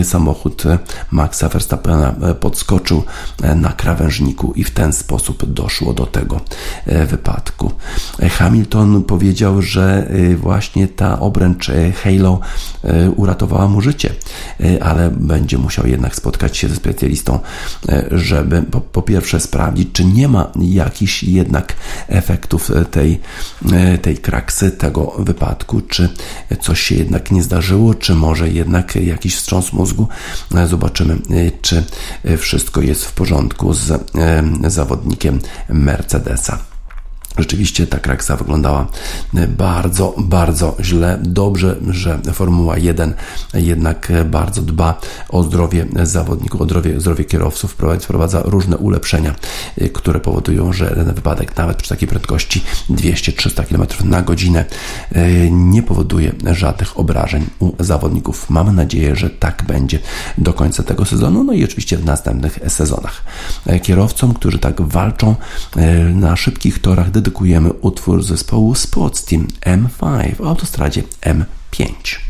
samochód 0.03 0.63
Maxa 1.11 1.49
Verstappena 1.49 2.15
e, 2.21 2.35
podskoczył 2.35 3.03
e, 3.41 3.55
na 3.55 3.69
krawężniku 3.69 4.53
i 4.55 4.63
w 4.63 4.71
ten 4.71 4.93
sposób 4.93 5.45
doszło 5.45 5.93
do 5.93 6.05
tego 6.05 6.41
e, 6.85 7.05
wypadku. 7.05 7.71
Hamilton 8.37 9.03
powiedział, 9.03 9.61
że 9.61 10.07
właśnie 10.37 10.87
ta 10.87 11.19
obręcz 11.19 11.71
Halo 12.03 12.39
uratowała 13.15 13.67
mu 13.67 13.81
życie, 13.81 14.13
ale 14.81 15.11
będzie 15.11 15.57
musiał 15.57 15.87
jednak 15.87 16.15
spotkać 16.15 16.57
się 16.57 16.67
ze 16.67 16.75
specjalistą, 16.75 17.39
żeby 18.11 18.61
po, 18.61 18.81
po 18.81 19.01
pierwsze 19.01 19.39
sprawdzić, 19.39 19.89
czy 19.93 20.05
nie 20.05 20.27
ma 20.27 20.51
jakichś 20.59 21.23
jednak 21.23 21.75
efektów 22.07 22.71
tej, 22.91 23.19
tej 24.01 24.17
kraksy, 24.17 24.71
tego 24.71 25.15
wypadku, 25.19 25.81
czy 25.81 26.09
coś 26.61 26.81
się 26.81 26.95
jednak 26.95 27.31
nie 27.31 27.43
zdarzyło, 27.43 27.93
czy 27.93 28.15
może 28.15 28.49
jednak 28.49 28.95
jakiś 28.95 29.35
wstrząs 29.35 29.73
mózgu 29.73 30.07
Zobaczymy, 30.67 31.17
y, 31.31 31.51
czy 31.61 31.83
y, 32.25 32.37
wszystko 32.37 32.81
jest 32.81 33.05
w 33.05 33.13
porządku 33.13 33.73
z 33.73 33.89
y, 33.91 34.69
zawodnikiem 34.69 35.39
Mercedesa. 35.69 36.68
Rzeczywiście 37.39 37.87
ta 37.87 37.99
kraksa 37.99 38.37
wyglądała 38.37 38.87
bardzo, 39.47 40.15
bardzo 40.17 40.75
źle. 40.81 41.19
Dobrze, 41.23 41.75
że 41.89 42.19
Formuła 42.33 42.77
1 42.77 43.13
jednak 43.53 44.11
bardzo 44.25 44.61
dba 44.61 44.99
o 45.29 45.43
zdrowie 45.43 45.85
zawodników, 46.03 46.61
o 46.61 46.65
zdrowie, 46.65 47.01
zdrowie 47.01 47.25
kierowców, 47.25 47.75
wprowadza 47.99 48.41
różne 48.45 48.77
ulepszenia, 48.77 49.35
które 49.93 50.19
powodują, 50.19 50.73
że 50.73 50.89
ten 50.89 51.13
wypadek 51.13 51.57
nawet 51.57 51.77
przy 51.77 51.89
takiej 51.89 52.07
prędkości 52.07 52.63
200-300 52.89 53.65
km 53.65 54.09
na 54.09 54.21
godzinę 54.21 54.65
nie 55.51 55.83
powoduje 55.83 56.31
żadnych 56.51 56.99
obrażeń 56.99 57.45
u 57.59 57.83
zawodników. 57.83 58.49
Mamy 58.49 58.73
nadzieję, 58.73 59.15
że 59.15 59.29
tak 59.29 59.63
będzie 59.67 59.99
do 60.37 60.53
końca 60.53 60.83
tego 60.83 61.05
sezonu, 61.05 61.43
no 61.43 61.53
i 61.53 61.63
oczywiście 61.63 61.97
w 61.97 62.05
następnych 62.05 62.59
sezonach. 62.67 63.23
Kierowcom, 63.83 64.33
którzy 64.33 64.59
tak 64.59 64.81
walczą 64.81 65.35
na 66.13 66.35
szybkich 66.35 66.79
torach, 66.79 67.11
dedykujemy 67.29 67.73
utwór 67.73 68.23
zespołu 68.23 68.75
Sports 68.75 69.25
Team 69.25 69.47
M5 69.65 70.35
w 70.35 70.41
autostradzie 70.41 71.03
M5. 71.21 72.28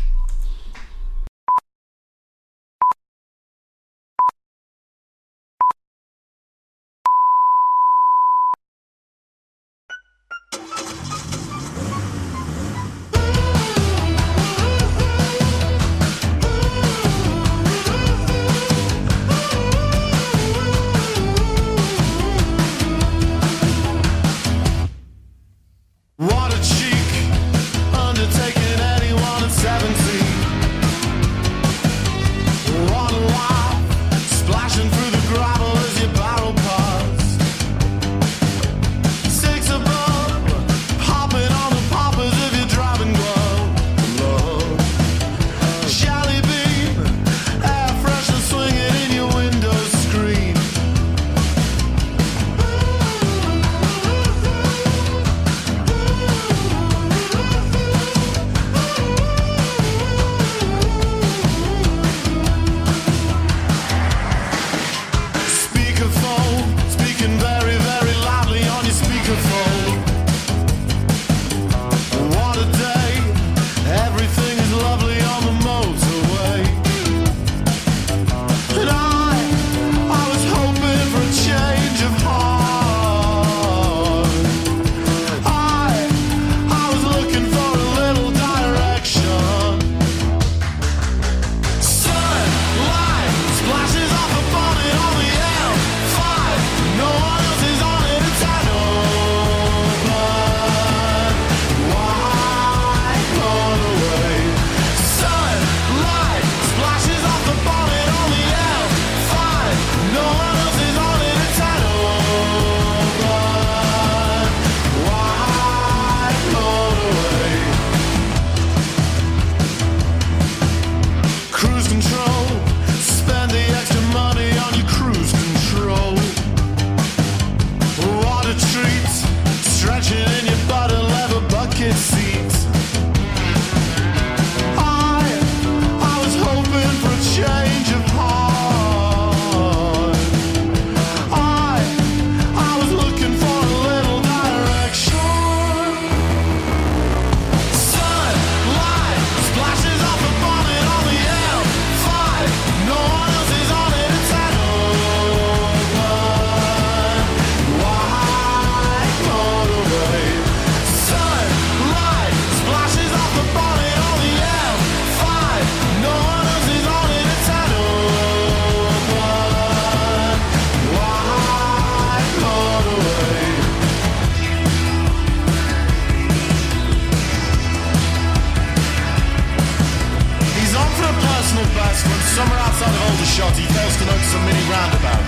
Start, 183.30 183.54
he 183.54 183.66
fails 183.70 183.96
to 183.96 184.04
notice 184.06 184.34
a 184.34 184.40
mini 184.42 184.64
roundabout. 184.66 185.22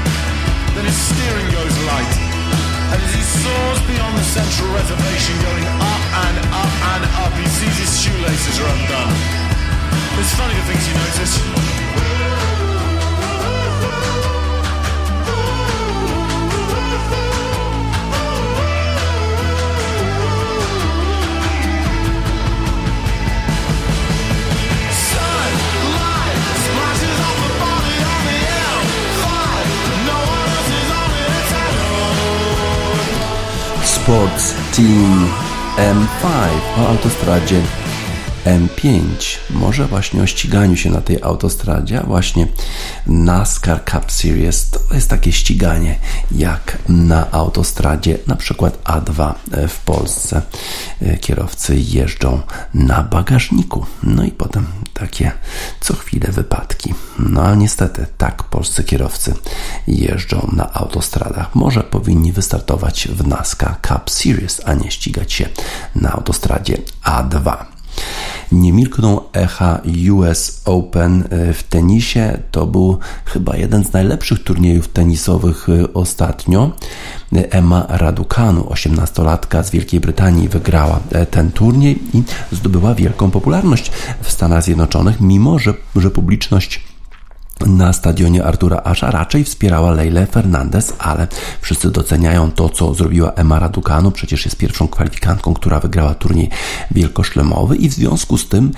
Then 0.74 0.84
his 0.84 0.98
steering 0.98 1.48
goes 1.54 1.74
light. 1.86 2.14
And 2.90 2.98
as 2.98 3.12
he 3.14 3.22
soars 3.22 3.80
beyond 3.86 4.18
the 4.18 4.26
central 4.26 4.74
reservation, 4.74 5.34
going 5.38 5.66
up 5.78 6.02
and 6.26 6.36
up 6.50 6.72
and 6.98 7.02
up, 7.22 7.32
he 7.38 7.46
sees 7.46 7.76
his 7.78 7.92
shoelaces 8.02 8.58
are 8.58 8.68
undone. 8.68 9.14
It's 10.18 10.34
funny 10.34 10.54
the 10.54 10.66
things 10.66 10.82
you 10.88 10.94
notice. 10.98 11.81
Sports 34.02 34.54
Team 34.76 35.30
M5 35.76 36.26
o 36.78 36.88
autostradzie 36.88 37.60
M5. 38.44 39.00
Może 39.50 39.86
właśnie 39.86 40.22
o 40.22 40.26
ściganiu 40.26 40.76
się 40.76 40.90
na 40.90 41.00
tej 41.00 41.22
autostradzie, 41.22 42.00
a 42.00 42.06
właśnie 42.06 42.46
NASCAR 43.06 43.84
Cup 43.84 44.12
Series 44.12 44.70
to 44.92 44.96
jest 44.96 45.10
takie 45.10 45.32
ściganie 45.32 45.98
jak 46.30 46.78
na 46.88 47.30
autostradzie, 47.30 48.18
na 48.26 48.36
przykład 48.36 48.84
A2 48.84 49.34
w 49.68 49.78
Polsce. 49.78 50.42
Kierowcy 51.20 51.76
jeżdżą 51.76 52.40
na 52.74 53.02
bagażniku, 53.02 53.86
no 54.02 54.24
i 54.24 54.30
potem 54.30 54.66
takie 54.94 55.32
co 55.80 55.94
chwilę 55.94 56.32
wypadki. 56.32 56.94
No 57.18 57.42
ale 57.42 57.56
niestety 57.56 58.06
tak 58.18 58.42
polscy 58.42 58.84
kierowcy 58.84 59.34
jeżdżą 59.86 60.50
na 60.52 60.72
autostradach. 60.72 61.54
Może 61.54 61.80
powinni 61.80 62.32
wystartować 62.32 63.08
w 63.08 63.26
NASCAR 63.26 63.76
Cup 63.88 64.10
Series, 64.10 64.60
a 64.64 64.74
nie 64.74 64.90
ścigać 64.90 65.32
się 65.32 65.48
na 65.94 66.12
autostradzie 66.12 66.78
A2. 67.04 67.71
Nie 68.52 68.72
milkną 68.72 69.20
echa 69.32 69.80
US 70.12 70.62
Open 70.64 71.24
e, 71.30 71.52
w 71.52 71.62
tenisie. 71.62 72.38
To 72.50 72.66
był 72.66 72.98
chyba 73.24 73.56
jeden 73.56 73.84
z 73.84 73.92
najlepszych 73.92 74.44
turniejów 74.44 74.88
tenisowych 74.88 75.68
e, 75.68 75.92
ostatnio. 75.94 76.70
Emma 77.32 77.86
Raducanu, 77.88 78.62
18-latka 78.62 79.64
z 79.64 79.70
Wielkiej 79.70 80.00
Brytanii, 80.00 80.48
wygrała 80.48 81.00
e, 81.12 81.26
ten 81.26 81.52
turniej 81.52 81.98
i 82.14 82.22
zdobyła 82.52 82.94
wielką 82.94 83.30
popularność 83.30 83.92
w 84.22 84.30
Stanach 84.30 84.62
Zjednoczonych, 84.62 85.20
mimo 85.20 85.58
że, 85.58 85.74
że 85.96 86.10
publiczność 86.10 86.91
na 87.66 87.92
stadionie 87.92 88.44
Artura 88.44 88.80
Asha 88.84 89.10
raczej 89.10 89.44
wspierała 89.44 89.90
Leilę 89.90 90.26
Fernandez, 90.26 90.92
ale 90.98 91.26
wszyscy 91.60 91.90
doceniają 91.90 92.50
to, 92.50 92.68
co 92.68 92.94
zrobiła 92.94 93.32
Emma 93.32 93.58
Raducanu. 93.58 94.10
Przecież 94.10 94.44
jest 94.44 94.56
pierwszą 94.56 94.88
kwalifikantką, 94.88 95.54
która 95.54 95.80
wygrała 95.80 96.14
turniej 96.14 96.50
wielkoszlemowy 96.90 97.76
i 97.76 97.88
w 97.88 97.92
związku 97.92 98.38
z 98.38 98.48
tym 98.48 98.72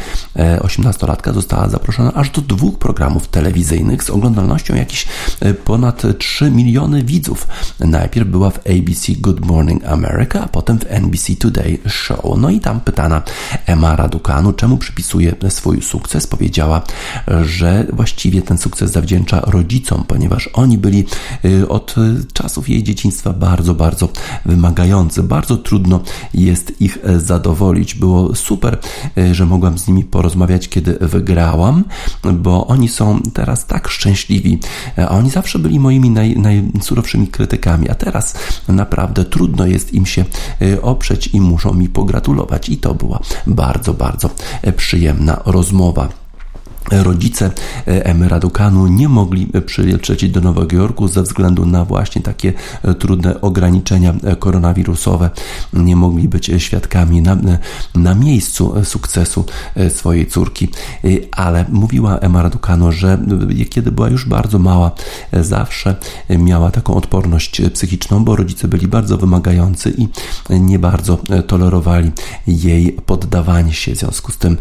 18-latka 0.60 1.30
e, 1.30 1.34
została 1.34 1.68
zaproszona 1.68 2.12
aż 2.14 2.30
do 2.30 2.42
dwóch 2.42 2.78
programów 2.78 3.28
telewizyjnych 3.28 4.02
z 4.02 4.10
oglądalnością 4.10 4.74
jakieś 4.74 5.06
e, 5.40 5.54
ponad 5.54 6.02
3 6.18 6.50
miliony 6.50 7.04
widzów. 7.04 7.46
Najpierw 7.80 8.28
była 8.28 8.50
w 8.50 8.58
ABC 8.58 9.12
Good 9.18 9.46
Morning 9.46 9.84
America, 9.84 10.44
a 10.44 10.48
potem 10.48 10.78
w 10.78 10.84
NBC 10.88 11.36
Today 11.36 11.78
Show. 11.88 12.38
No 12.38 12.50
i 12.50 12.60
tam 12.60 12.80
pytana 12.80 13.22
Emma 13.66 13.96
Raducanu, 13.96 14.52
czemu 14.52 14.76
przypisuje 14.76 15.34
swój 15.48 15.82
sukces, 15.82 16.26
powiedziała, 16.26 16.82
że 17.44 17.86
właściwie 17.92 18.42
ten 18.42 18.58
sukces 18.58 18.73
sukces 18.74 18.92
zawdzięcza 18.92 19.40
rodzicom, 19.40 20.04
ponieważ 20.06 20.50
oni 20.52 20.78
byli 20.78 21.04
y, 21.44 21.68
od 21.68 21.94
czasów 22.32 22.68
jej 22.68 22.82
dzieciństwa 22.82 23.32
bardzo, 23.32 23.74
bardzo 23.74 24.08
wymagający. 24.46 25.22
Bardzo 25.22 25.56
trudno 25.56 26.00
jest 26.34 26.80
ich 26.80 26.98
e, 27.02 27.20
zadowolić. 27.20 27.94
Było 27.94 28.34
super, 28.34 28.78
e, 29.18 29.34
że 29.34 29.46
mogłam 29.46 29.78
z 29.78 29.88
nimi 29.88 30.04
porozmawiać, 30.04 30.68
kiedy 30.68 30.98
wygrałam, 31.00 31.84
bo 32.32 32.66
oni 32.66 32.88
są 32.88 33.20
teraz 33.34 33.66
tak 33.66 33.88
szczęśliwi, 33.88 34.58
e, 34.98 35.08
oni 35.08 35.30
zawsze 35.30 35.58
byli 35.58 35.80
moimi 35.80 36.10
naj, 36.10 36.36
najsurowszymi 36.36 37.28
krytykami, 37.28 37.90
a 37.90 37.94
teraz 37.94 38.34
naprawdę 38.68 39.24
trudno 39.24 39.66
jest 39.66 39.94
im 39.94 40.06
się 40.06 40.24
oprzeć 40.82 41.26
i 41.26 41.40
muszą 41.40 41.74
mi 41.74 41.88
pogratulować. 41.88 42.68
I 42.68 42.76
to 42.76 42.94
była 42.94 43.20
bardzo, 43.46 43.94
bardzo 43.94 44.30
przyjemna 44.76 45.42
rozmowa. 45.44 46.23
Rodzice 46.90 47.50
e, 47.86 48.06
Emy 48.06 48.28
Raducanu 48.28 48.86
nie 48.86 49.08
mogli 49.08 49.48
przylecieć 49.66 50.30
do 50.30 50.40
Nowego 50.40 50.76
Jorku 50.76 51.08
ze 51.08 51.22
względu 51.22 51.66
na 51.66 51.84
właśnie 51.84 52.22
takie 52.22 52.52
e, 52.82 52.94
trudne 52.94 53.40
ograniczenia 53.40 54.14
e, 54.24 54.36
koronawirusowe. 54.36 55.30
Nie 55.72 55.96
mogli 55.96 56.28
być 56.28 56.50
świadkami 56.58 57.22
na, 57.22 57.36
na 57.94 58.14
miejscu 58.14 58.74
sukcesu 58.84 59.44
swojej 59.88 60.26
córki, 60.26 60.68
ale 61.32 61.64
mówiła 61.68 62.18
Emma 62.18 62.42
Raducanu, 62.42 62.92
że 62.92 63.18
kiedy 63.70 63.92
była 63.92 64.08
już 64.08 64.28
bardzo 64.28 64.58
mała, 64.58 64.90
zawsze 65.32 65.96
miała 66.38 66.70
taką 66.70 66.94
odporność 66.94 67.62
psychiczną, 67.74 68.24
bo 68.24 68.36
rodzice 68.36 68.68
byli 68.68 68.88
bardzo 68.88 69.16
wymagający 69.16 69.94
i 69.98 70.08
nie 70.60 70.78
bardzo 70.78 71.18
tolerowali 71.46 72.10
jej 72.46 72.92
poddawanie 72.92 73.72
się. 73.72 73.94
W 73.94 73.98
związku 73.98 74.32
z 74.32 74.38
tym 74.38 74.56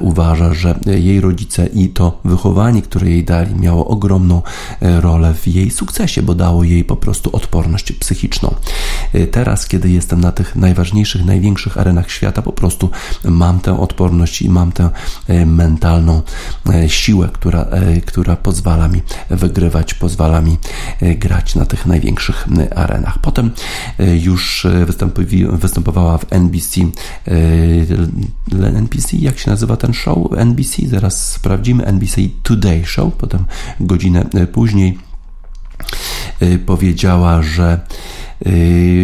uważa, 0.00 0.54
że 0.54 0.78
jej 0.86 1.20
rodzice 1.20 1.57
rodzice 1.58 1.80
i 1.80 1.88
to 1.88 2.20
wychowanie, 2.24 2.82
które 2.82 3.10
jej 3.10 3.24
dali, 3.24 3.54
miało 3.54 3.86
ogromną 3.86 4.42
e, 4.82 5.00
rolę 5.00 5.34
w 5.34 5.46
jej 5.46 5.70
sukcesie, 5.70 6.22
bo 6.22 6.34
dało 6.34 6.64
jej 6.64 6.84
po 6.84 6.96
prostu 6.96 7.36
odporność 7.36 7.92
psychiczną. 7.92 8.54
E, 9.12 9.26
teraz, 9.26 9.66
kiedy 9.66 9.90
jestem 9.90 10.20
na 10.20 10.32
tych 10.32 10.56
najważniejszych, 10.56 11.24
największych 11.24 11.78
arenach 11.78 12.10
świata, 12.10 12.42
po 12.42 12.52
prostu 12.52 12.90
mam 13.24 13.60
tę 13.60 13.80
odporność 13.80 14.42
i 14.42 14.50
mam 14.50 14.72
tę 14.72 14.90
e, 15.28 15.46
mentalną 15.46 16.22
siłę, 16.86 17.28
która, 17.32 17.66
która 18.06 18.36
pozwala 18.36 18.88
mi 18.88 19.02
wygrywać, 19.30 19.94
pozwala 19.94 20.40
mi 20.40 20.56
grać 21.00 21.54
na 21.54 21.66
tych 21.66 21.86
największych 21.86 22.48
arenach. 22.76 23.18
Potem 23.18 23.50
już 23.98 24.66
występowała 25.52 26.18
w 26.18 26.32
NBC, 26.32 26.80
NBC, 28.52 29.16
jak 29.16 29.38
się 29.38 29.50
nazywa 29.50 29.76
ten 29.76 29.92
show? 29.92 30.18
NBC, 30.36 30.88
zaraz 30.88 31.38
sprawdzimy. 31.48 31.84
NBC 31.84 32.16
Today 32.42 32.84
Show, 32.86 33.14
potem 33.14 33.44
godzinę 33.80 34.24
e, 34.34 34.46
później 34.46 34.98
e, 36.40 36.58
powiedziała, 36.58 37.42
że 37.42 37.80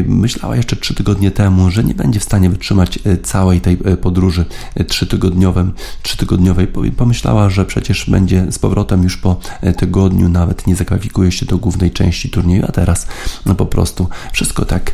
myślała 0.07 0.57
jeszcze 0.57 0.77
trzy 0.77 0.95
tygodnie 0.95 1.31
temu, 1.31 1.71
że 1.71 1.85
nie 1.85 1.95
będzie 1.95 2.21
w 2.21 2.25
stanie 2.25 2.51
wytrzymać 2.51 2.99
yy, 3.05 3.19
całej 3.19 3.61
tej 3.61 3.79
yy, 3.85 3.97
podróży 3.97 4.45
trzytygodniowej. 4.89 5.65
trzytygodniowej. 6.03 6.69
Pomyślała, 6.97 7.51
że 7.51 7.65
przecież 7.65 8.11
będzie 8.11 8.53
z 8.53 8.59
powrotem 8.59 9.03
już 9.03 9.17
po 9.17 9.37
tygodniu, 9.77 10.29
nawet 10.29 10.67
nie 10.67 10.77
zakwalifikuje 10.77 11.33
się 11.33 11.47
do 11.47 11.59
głównej 11.59 11.91
części 11.91 12.31
turnieju, 12.31 12.65
a 12.69 12.73
teraz 12.73 13.07
no 13.47 13.55
po 13.55 13.67
prostu 13.67 14.09
wszystko 14.33 14.65
tak 14.65 14.93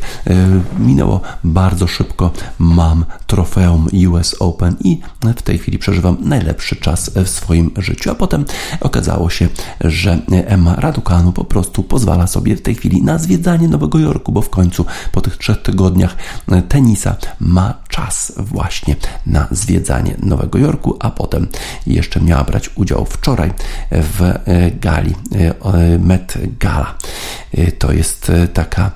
minęło 0.79 1.21
bardzo 1.43 1.87
szybko. 1.87 2.31
Mam 2.59 3.05
trofeum 3.27 3.87
US 4.09 4.35
Open 4.39 4.75
i 4.83 4.99
w 5.37 5.41
tej 5.41 5.57
chwili 5.57 5.77
przeżywam 5.77 6.17
najlepszy 6.19 6.75
czas 6.75 7.11
w 7.15 7.29
swoim 7.29 7.71
życiu. 7.77 8.11
A 8.11 8.15
potem 8.15 8.45
okazało 8.79 9.29
się, 9.29 9.47
że 9.81 10.19
Emma 10.31 10.75
Raducanu 10.75 11.31
po 11.31 11.43
prostu 11.43 11.83
pozwala 11.83 12.27
sobie 12.27 12.55
w 12.55 12.61
tej 12.61 12.75
chwili 12.75 13.03
na 13.03 13.17
zwiedzanie 13.17 13.67
Nowego 13.67 13.99
Jorku 13.99 14.30
bo 14.31 14.41
w 14.41 14.49
końcu 14.49 14.85
po 15.11 15.21
tych 15.21 15.37
trzech 15.37 15.61
tygodniach 15.61 16.15
e, 16.51 16.61
tenisa 16.61 17.15
ma 17.39 17.73
czas 17.89 18.33
właśnie 18.37 18.95
na 19.25 19.47
zwiedzanie 19.51 20.15
Nowego 20.23 20.59
Jorku, 20.59 20.97
a 20.99 21.09
potem 21.09 21.47
jeszcze 21.87 22.21
miała 22.21 22.43
brać 22.43 22.69
udział 22.75 23.05
wczoraj 23.05 23.53
w 23.91 24.21
e, 24.21 24.71
gali 24.71 25.15
e, 25.31 25.99
Met 25.99 26.33
Gala. 26.59 26.95
To 27.79 27.91
jest 27.91 28.31
taka, 28.53 28.91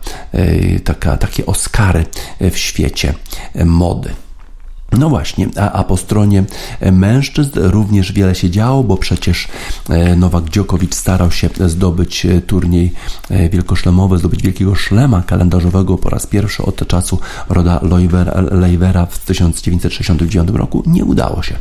taka, 0.84 1.18
takie 1.18 1.46
Oscary 1.46 2.06
w 2.40 2.58
świecie 2.58 3.14
mody. 3.66 4.25
No 4.92 5.10
właśnie, 5.10 5.50
a, 5.58 5.72
a, 5.72 5.84
po 5.84 5.98
stronie 5.98 6.44
mężczyzn 6.92 7.52
również 7.56 8.12
wiele 8.12 8.36
się 8.36 8.50
działo, 8.50 8.84
bo 8.84 8.98
przecież 8.98 9.48
e, 9.90 10.16
Nowak 10.16 10.50
Dziokowicz 10.50 10.96
starał 10.96 11.32
się 11.32 11.50
zdobyć 11.66 12.26
e, 12.26 12.42
turniej 12.42 12.94
e, 13.30 13.50
wielkoszlemowy, 13.50 14.18
zdobyć 14.18 14.42
wielkiego 14.42 14.76
szlema 14.76 15.24
kalendarzowego 15.24 15.98
po 15.98 16.10
raz 16.10 16.28
pierwszy 16.28 16.64
od 16.64 16.88
czasu 16.88 17.20
Roda 17.50 17.80
Leivera 18.52 19.06
w 19.06 19.20
1969 19.20 20.50
roku. 20.54 20.84
Nie 20.88 21.06
udało 21.06 21.44
się. 21.44 21.56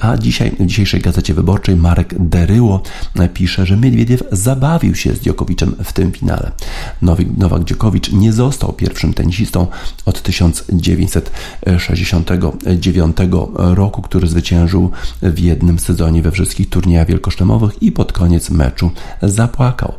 A 0.00 0.16
dzisiaj 0.16 0.52
w 0.60 0.66
dzisiejszej 0.66 1.00
Gazecie 1.00 1.34
Wyborczej 1.34 1.76
Marek 1.76 2.14
Deryło 2.18 2.82
pisze, 3.34 3.66
że 3.66 3.76
Miedwiediew 3.76 4.22
zabawił 4.32 4.94
się 4.94 5.14
z 5.14 5.20
Dziokowiczem 5.20 5.74
w 5.84 5.92
tym 5.92 6.12
finale. 6.12 6.52
Nowak 7.36 7.64
Dziokowicz 7.64 8.12
nie 8.12 8.32
został 8.32 8.72
pierwszym 8.72 9.14
tenisistą 9.14 9.66
od 10.06 10.22
1960 10.22 12.30
1989 12.50 13.76
roku, 13.76 14.02
który 14.02 14.26
zwyciężył 14.26 14.90
w 15.22 15.38
jednym 15.38 15.78
sezonie 15.78 16.22
we 16.22 16.30
wszystkich 16.30 16.68
turniejach 16.68 17.06
wielkoszlemowych 17.06 17.82
i 17.82 17.92
pod 17.92 18.12
koniec 18.12 18.50
meczu 18.50 18.90
zapłakał. 19.22 19.94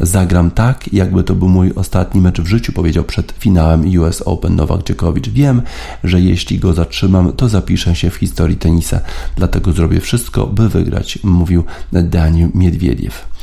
Zagram 0.00 0.50
tak, 0.50 0.92
jakby 0.92 1.24
to 1.24 1.34
był 1.34 1.48
mój 1.48 1.72
ostatni 1.76 2.20
mecz 2.20 2.40
w 2.40 2.46
życiu, 2.46 2.72
powiedział 2.72 3.04
przed 3.04 3.32
finałem 3.38 3.98
US 3.98 4.22
Open 4.22 4.56
Nowak 4.56 4.82
Djokovic. 4.82 5.28
Wiem, 5.28 5.62
że 6.04 6.20
jeśli 6.20 6.58
go 6.58 6.72
zatrzymam, 6.72 7.32
to 7.32 7.48
zapiszę 7.48 7.96
się 7.96 8.10
w 8.10 8.14
historii 8.14 8.56
tenisa, 8.56 9.00
dlatego 9.36 9.72
zrobię 9.72 10.00
wszystko, 10.00 10.46
by 10.46 10.68
wygrać, 10.68 11.18
mówił 11.22 11.64
Daniel 11.92 12.50
Miedwiediew. 12.54 13.35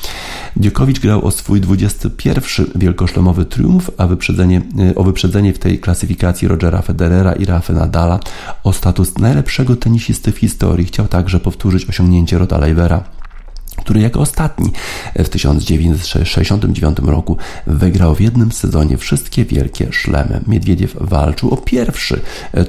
Dziokowicz 0.57 0.99
grał 0.99 1.25
o 1.25 1.31
swój 1.31 1.61
21 1.61 2.65
wielkoszlemowy 2.75 3.45
triumf, 3.45 3.91
a 3.97 4.07
wyprzedzenie, 4.07 4.61
e, 4.91 4.95
o 4.95 5.03
wyprzedzenie 5.03 5.53
w 5.53 5.59
tej 5.59 5.79
klasyfikacji 5.79 6.47
Rogera 6.47 6.81
Federera 6.81 7.33
i 7.33 7.45
Rafa 7.45 7.73
Nadala 7.73 8.19
o 8.63 8.73
status 8.73 9.17
najlepszego 9.17 9.75
tenisisty 9.75 10.31
w 10.31 10.37
historii. 10.37 10.85
Chciał 10.85 11.07
także 11.07 11.39
powtórzyć 11.39 11.89
osiągnięcie 11.89 12.37
Roda 12.37 12.57
Leivera 12.57 13.03
który 13.83 14.01
jako 14.01 14.19
ostatni 14.19 14.71
w 15.15 15.29
1969 15.29 16.97
roku 16.99 17.37
wygrał 17.67 18.15
w 18.15 18.21
jednym 18.21 18.51
sezonie 18.51 18.97
wszystkie 18.97 19.45
wielkie 19.45 19.87
szlemy. 19.91 20.41
Miedwiediew 20.47 20.95
walczył 21.01 21.49
o 21.49 21.57
pierwszy 21.57 22.19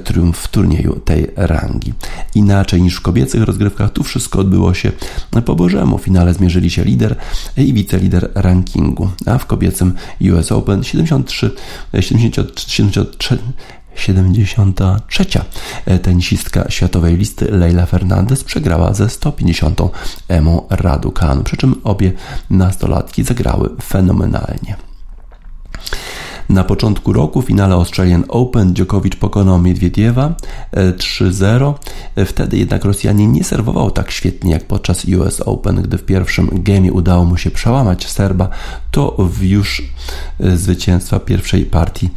triumf 0.03 0.37
w 0.37 0.47
turnieju 0.47 0.99
tej 0.99 1.27
rangi. 1.35 1.93
Inaczej 2.35 2.81
niż 2.81 2.95
w 2.95 3.01
kobiecych 3.01 3.43
rozgrywkach, 3.43 3.91
tu 3.91 4.03
wszystko 4.03 4.39
odbyło 4.39 4.73
się 4.73 4.91
po 5.45 5.55
Bożemu. 5.55 5.97
W 5.97 6.01
finale 6.01 6.33
zmierzyli 6.33 6.69
się 6.69 6.83
lider 6.83 7.15
i 7.57 7.73
wicelider 7.73 8.31
rankingu, 8.35 9.09
a 9.25 9.37
w 9.37 9.45
kobiecym 9.45 9.93
US 10.33 10.51
Open 10.51 10.83
73, 10.83 11.51
73 11.99 12.71
73. 12.71 13.37
tenisistka 16.01 16.65
światowej 16.69 17.17
listy 17.17 17.51
Leila 17.51 17.85
Fernandez 17.85 18.43
przegrała 18.43 18.93
ze 18.93 19.09
150. 19.09 19.81
Emą 20.27 20.67
Raducanu, 20.69 21.43
przy 21.43 21.57
czym 21.57 21.81
obie 21.83 22.11
nastolatki 22.49 23.23
zagrały 23.23 23.69
fenomenalnie. 23.83 24.75
Na 26.49 26.63
początku 26.63 27.13
roku 27.13 27.41
w 27.41 27.45
finale 27.45 27.75
Australian 27.75 28.23
Open 28.27 28.73
Djokovic 28.73 29.15
pokonał 29.15 29.61
Miedwiediewa 29.61 30.35
3-0. 30.73 31.73
E, 32.15 32.25
Wtedy 32.25 32.57
jednak 32.57 32.85
Rosjanin 32.85 33.31
nie 33.31 33.43
serwował 33.43 33.91
tak 33.91 34.11
świetnie 34.11 34.51
jak 34.51 34.65
podczas 34.65 35.05
US 35.05 35.41
Open. 35.41 35.81
Gdy 35.81 35.97
w 35.97 36.05
pierwszym 36.05 36.49
gamie 36.53 36.93
udało 36.93 37.25
mu 37.25 37.37
się 37.37 37.51
przełamać 37.51 38.07
Serba, 38.07 38.49
to 38.91 39.17
już 39.41 39.83
e, 40.39 40.57
zwycięstwa 40.57 41.19
pierwszej 41.19 41.65
partii 41.65 42.09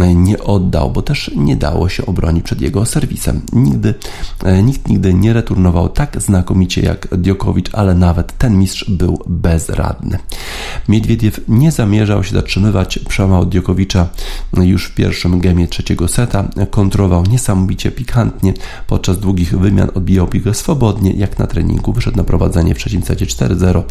e, 0.00 0.14
nie 0.14 0.42
oddał, 0.42 0.90
bo 0.90 1.02
też 1.02 1.30
nie 1.36 1.56
dało 1.56 1.88
się 1.88 2.06
obronić 2.06 2.44
przed 2.44 2.60
jego 2.60 2.86
serwisem. 2.86 3.40
Nigdy, 3.52 3.94
nikt 4.62 4.88
nigdy 4.88 5.14
nie 5.14 5.32
returnował 5.32 5.88
tak 5.88 6.22
znakomicie 6.22 6.80
jak 6.80 7.08
Djokovic, 7.16 7.66
ale 7.72 7.94
nawet 7.94 8.38
ten 8.38 8.58
mistrz 8.58 8.90
był 8.90 9.18
bezradny. 9.26 10.18
Miedwiediew 10.88 11.40
nie 11.48 11.72
zamierzał 11.72 12.24
się 12.24 12.34
zatrzymywać, 12.34 12.98
przełamał 13.08 13.46
Djokovic 13.74 13.92
już 14.56 14.86
w 14.86 14.94
pierwszym 14.94 15.40
gemie 15.40 15.68
trzeciego 15.68 16.08
seta. 16.08 16.48
Kontrował 16.70 17.24
niesamowicie 17.26 17.90
pikantnie. 17.90 18.54
Podczas 18.86 19.18
długich 19.18 19.58
wymian 19.58 19.90
odbijał 19.94 20.26
piłkę 20.26 20.54
swobodnie, 20.54 21.12
jak 21.12 21.38
na 21.38 21.46
treningu. 21.46 21.92
Wyszedł 21.92 22.16
na 22.16 22.24
prowadzenie 22.24 22.74
w 22.74 22.78
trzecim 22.78 23.02
secie 23.02 23.26
4-0, 23.26 23.82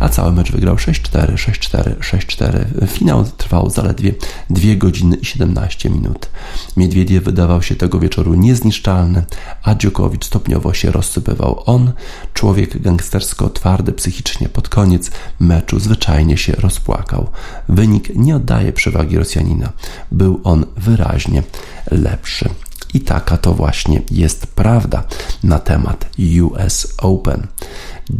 a 0.00 0.08
cały 0.08 0.32
mecz 0.32 0.52
wygrał 0.52 0.76
6-4, 0.76 1.34
6-4, 1.34 1.94
6-4. 1.94 2.86
Finał 2.86 3.24
trwał 3.36 3.70
zaledwie 3.70 4.14
2 4.50 4.74
godziny 4.76 5.16
i 5.16 5.24
17 5.24 5.90
minut. 5.90 6.30
Miedwiediew 6.76 7.24
wydawał 7.24 7.62
się 7.62 7.76
tego 7.76 7.98
wieczoru 7.98 8.34
niezniszczalny, 8.34 9.24
a 9.62 9.74
Dziokowicz 9.74 10.24
stopniowo 10.24 10.74
się 10.74 10.90
rozsypywał. 10.90 11.62
On, 11.66 11.92
człowiek 12.34 12.82
gangstersko 12.82 13.50
twardy 13.50 13.92
psychicznie, 13.92 14.48
pod 14.48 14.68
koniec 14.68 15.10
meczu 15.40 15.80
zwyczajnie 15.80 16.36
się 16.36 16.52
rozpłakał. 16.52 17.28
Wynik 17.68 18.14
nie 18.14 18.36
oddaje 18.36 18.72
przewagi 18.72 19.16
Rosjanom 19.16 19.29
Rosjanina. 19.30 19.72
Był 20.12 20.40
on 20.44 20.66
wyraźnie 20.76 21.42
lepszy. 21.90 22.48
I 22.94 23.00
taka 23.00 23.36
to 23.36 23.54
właśnie 23.54 24.02
jest 24.10 24.46
prawda 24.46 25.04
na 25.44 25.58
temat 25.58 26.06
US 26.42 26.86
Open. 26.98 27.46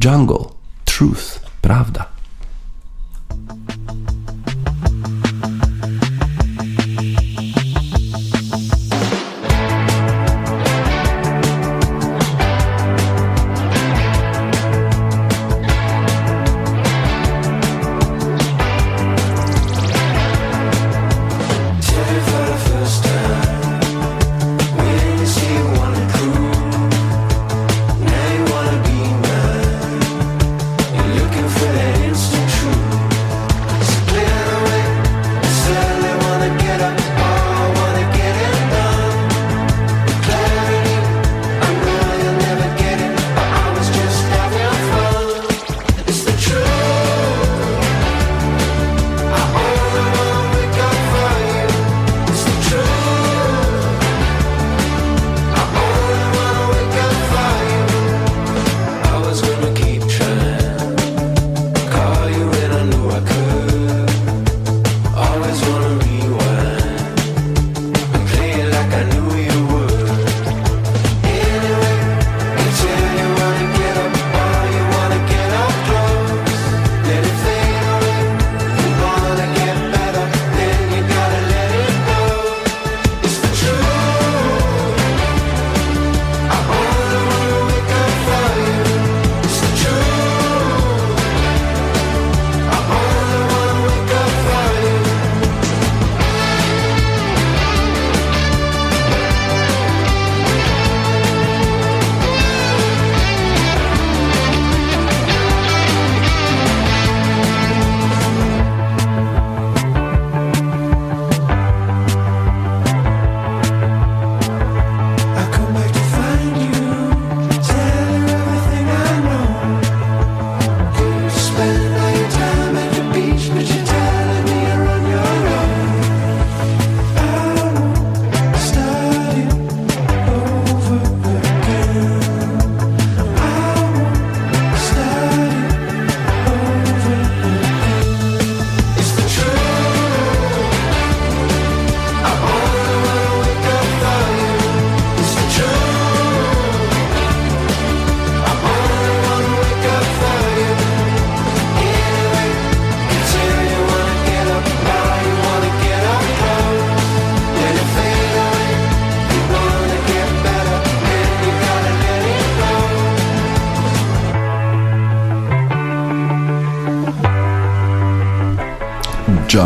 Jungle, 0.05 0.45
truth, 0.85 1.41
prawda. 1.63 2.07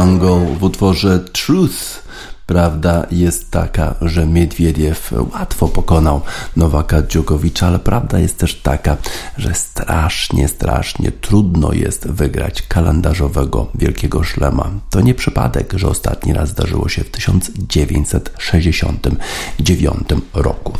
Jungle 0.04 0.56
w 0.58 0.62
utworze 0.62 1.18
Truth. 1.18 2.04
Prawda 2.46 3.06
jest 3.10 3.50
taka, 3.50 3.94
że 4.00 4.26
Miedwiediew 4.26 5.12
łatwo 5.32 5.68
pokonał 5.68 6.20
Nowaka 6.56 7.02
Djokovicza, 7.02 7.66
ale 7.66 7.78
prawda 7.78 8.18
jest 8.18 8.38
też 8.38 8.54
taka, 8.54 8.96
że 9.38 9.54
strasznie, 9.54 10.48
strasznie 10.48 11.12
trudno 11.12 11.72
jest 11.72 12.08
wygrać 12.08 12.62
kalendarzowego 12.62 13.66
wielkiego 13.74 14.22
szlema. 14.22 14.70
To 14.90 15.00
nie 15.00 15.14
przypadek, 15.14 15.72
że 15.76 15.88
ostatni 15.88 16.32
raz 16.32 16.48
zdarzyło 16.48 16.88
się 16.88 17.04
w 17.04 17.10
1969 17.10 20.08
roku. 20.34 20.72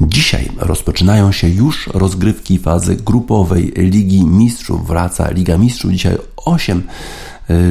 Dzisiaj 0.00 0.50
rozpoczynają 0.58 1.32
się 1.32 1.48
już 1.48 1.86
rozgrywki 1.86 2.58
fazy 2.58 2.96
grupowej 2.96 3.72
Ligi 3.76 4.24
Mistrzów. 4.24 4.86
Wraca 4.86 5.30
Liga 5.30 5.58
Mistrzów. 5.58 5.92
Dzisiaj 5.92 6.18
8 6.36 6.78
Y, 6.78 6.82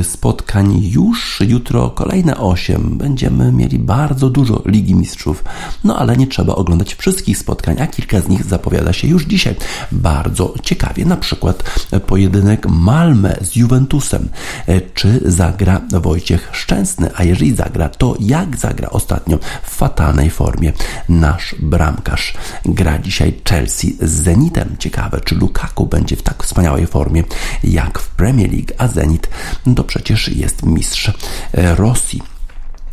spotkań 0.03 0.80
już. 0.84 1.39
Jutro 1.47 1.89
kolejne 1.89 2.38
8. 2.38 2.97
Będziemy 2.97 3.51
mieli 3.51 3.80
bardzo 3.80 4.30
dużo 4.30 4.61
Ligi 4.65 4.95
Mistrzów. 4.95 5.43
No 5.84 5.97
ale 5.99 6.17
nie 6.17 6.28
trzeba 6.28 6.55
oglądać 6.55 6.95
wszystkich 6.95 7.38
spotkań, 7.38 7.82
a 7.82 7.88
kilka 7.88 8.21
z 8.21 8.28
nich 8.28 8.43
zapowiada 8.43 8.93
się 8.93 9.07
już 9.07 9.25
dzisiaj. 9.25 9.55
Bardzo 9.91 10.53
ciekawie. 10.63 11.05
Na 11.05 11.17
przykład 11.17 11.63
pojedynek 12.07 12.67
Malmę 12.69 13.36
z 13.41 13.55
Juventusem. 13.55 14.30
Y, 14.69 14.82
czy 14.93 15.21
zagra 15.25 15.82
Wojciech 16.01 16.49
Szczęsny? 16.51 17.09
A 17.15 17.23
jeżeli 17.23 17.55
zagra, 17.55 17.89
to 17.89 18.15
jak 18.19 18.57
zagra 18.57 18.89
ostatnio 18.89 19.39
w 19.63 19.75
fatalnej 19.75 20.30
formie 20.30 20.73
nasz 21.09 21.55
bramkarz? 21.59 22.34
Gra 22.65 22.99
dzisiaj 22.99 23.34
Chelsea 23.49 23.97
z 24.01 24.11
Zenitem. 24.11 24.75
Ciekawe, 24.80 25.21
czy 25.21 25.36
Lukaku 25.36 25.86
będzie 25.86 26.15
w 26.15 26.21
tak 26.21 26.43
wspaniałej 26.43 26.88
formie 26.88 27.23
jak 27.63 27.99
w 27.99 28.09
Premier 28.09 28.51
League, 28.51 28.73
a 28.78 28.88
Zenit 28.88 29.30
to 29.76 29.84
przecież 29.84 30.28
jest 30.28 30.65
mistrz 30.65 31.11
e, 31.53 31.76
Rosji. 31.76 32.37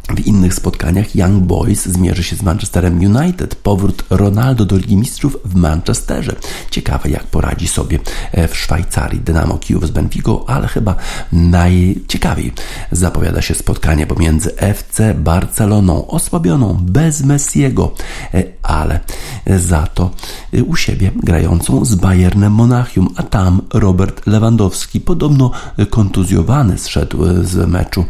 W 0.09 0.27
innych 0.27 0.55
spotkaniach 0.55 1.17
Young 1.17 1.45
Boys 1.45 1.87
zmierzy 1.87 2.23
się 2.23 2.37
z 2.37 2.43
Manchesterem 2.43 2.99
United. 2.99 3.55
Powrót 3.55 4.05
Ronaldo 4.11 4.65
do 4.65 4.77
Ligi 4.77 4.97
Mistrzów 4.97 5.37
w 5.45 5.55
Manchesterze. 5.55 6.37
Ciekawe 6.71 7.11
jak 7.11 7.25
poradzi 7.25 7.69
sobie 7.69 7.99
e, 8.33 8.49
w 8.49 8.57
Szwajcarii 8.57 9.21
Dynamo 9.21 9.59
Kijów 9.59 9.87
z 9.87 9.91
Benfico, 9.91 10.45
ale 10.47 10.69
chyba 10.69 10.97
najciekawiej 11.33 12.53
zapowiada 12.93 13.43
się 13.43 13.55
spotkanie 13.55 14.07
pomiędzy 14.07 14.57
FC 14.57 15.15
Barceloną, 15.15 16.07
osłabioną 16.07 16.79
bez 16.81 17.23
Messiego, 17.23 17.95
e, 18.35 18.43
ale 18.63 19.01
za 19.47 19.87
to 19.87 20.11
e, 20.53 20.63
u 20.63 20.77
siebie 20.77 21.11
grającą 21.17 21.85
z 21.85 21.95
Bayernem 21.95 22.53
Monachium, 22.53 23.09
a 23.17 23.23
tam 23.23 23.63
Robert 23.75 24.27
Lewandowski 24.27 25.01
podobno 25.01 25.51
kontuzjowany 25.91 26.79
zszedł 26.79 27.19
z 27.43 27.69
meczu 27.69 28.05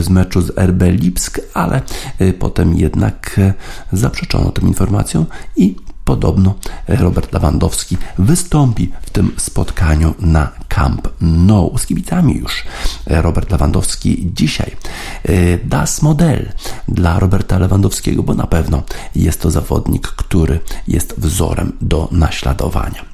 z 0.00 0.08
meczu 0.08 0.40
z 0.40 0.58
RB 0.58 0.82
Lipsk, 1.02 1.40
ale 1.54 1.82
y, 2.20 2.32
potem 2.32 2.74
jednak 2.74 3.38
y, 3.38 3.52
zaprzeczono 3.92 4.50
tym 4.50 4.68
informacjom 4.68 5.26
i 5.56 5.76
podobno 6.04 6.54
Robert 6.88 7.32
Lewandowski 7.32 7.96
wystąpi 8.18 8.92
w 9.02 9.10
tym 9.10 9.32
spotkaniu 9.36 10.14
na 10.18 10.50
Camp 10.68 11.08
Nou 11.20 11.78
z 11.78 11.86
kibicami 11.86 12.36
już. 12.36 12.64
Robert 13.06 13.50
Lewandowski 13.50 14.30
dzisiaj 14.34 14.76
y, 15.28 15.60
das 15.64 16.02
model 16.02 16.52
dla 16.88 17.18
Roberta 17.18 17.58
Lewandowskiego, 17.58 18.22
bo 18.22 18.34
na 18.34 18.46
pewno 18.46 18.82
jest 19.16 19.40
to 19.40 19.50
zawodnik, 19.50 20.08
który 20.08 20.60
jest 20.88 21.14
wzorem 21.18 21.72
do 21.80 22.08
naśladowania. 22.12 23.12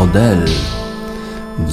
Das 0.00 0.06
Modell. 0.06 0.79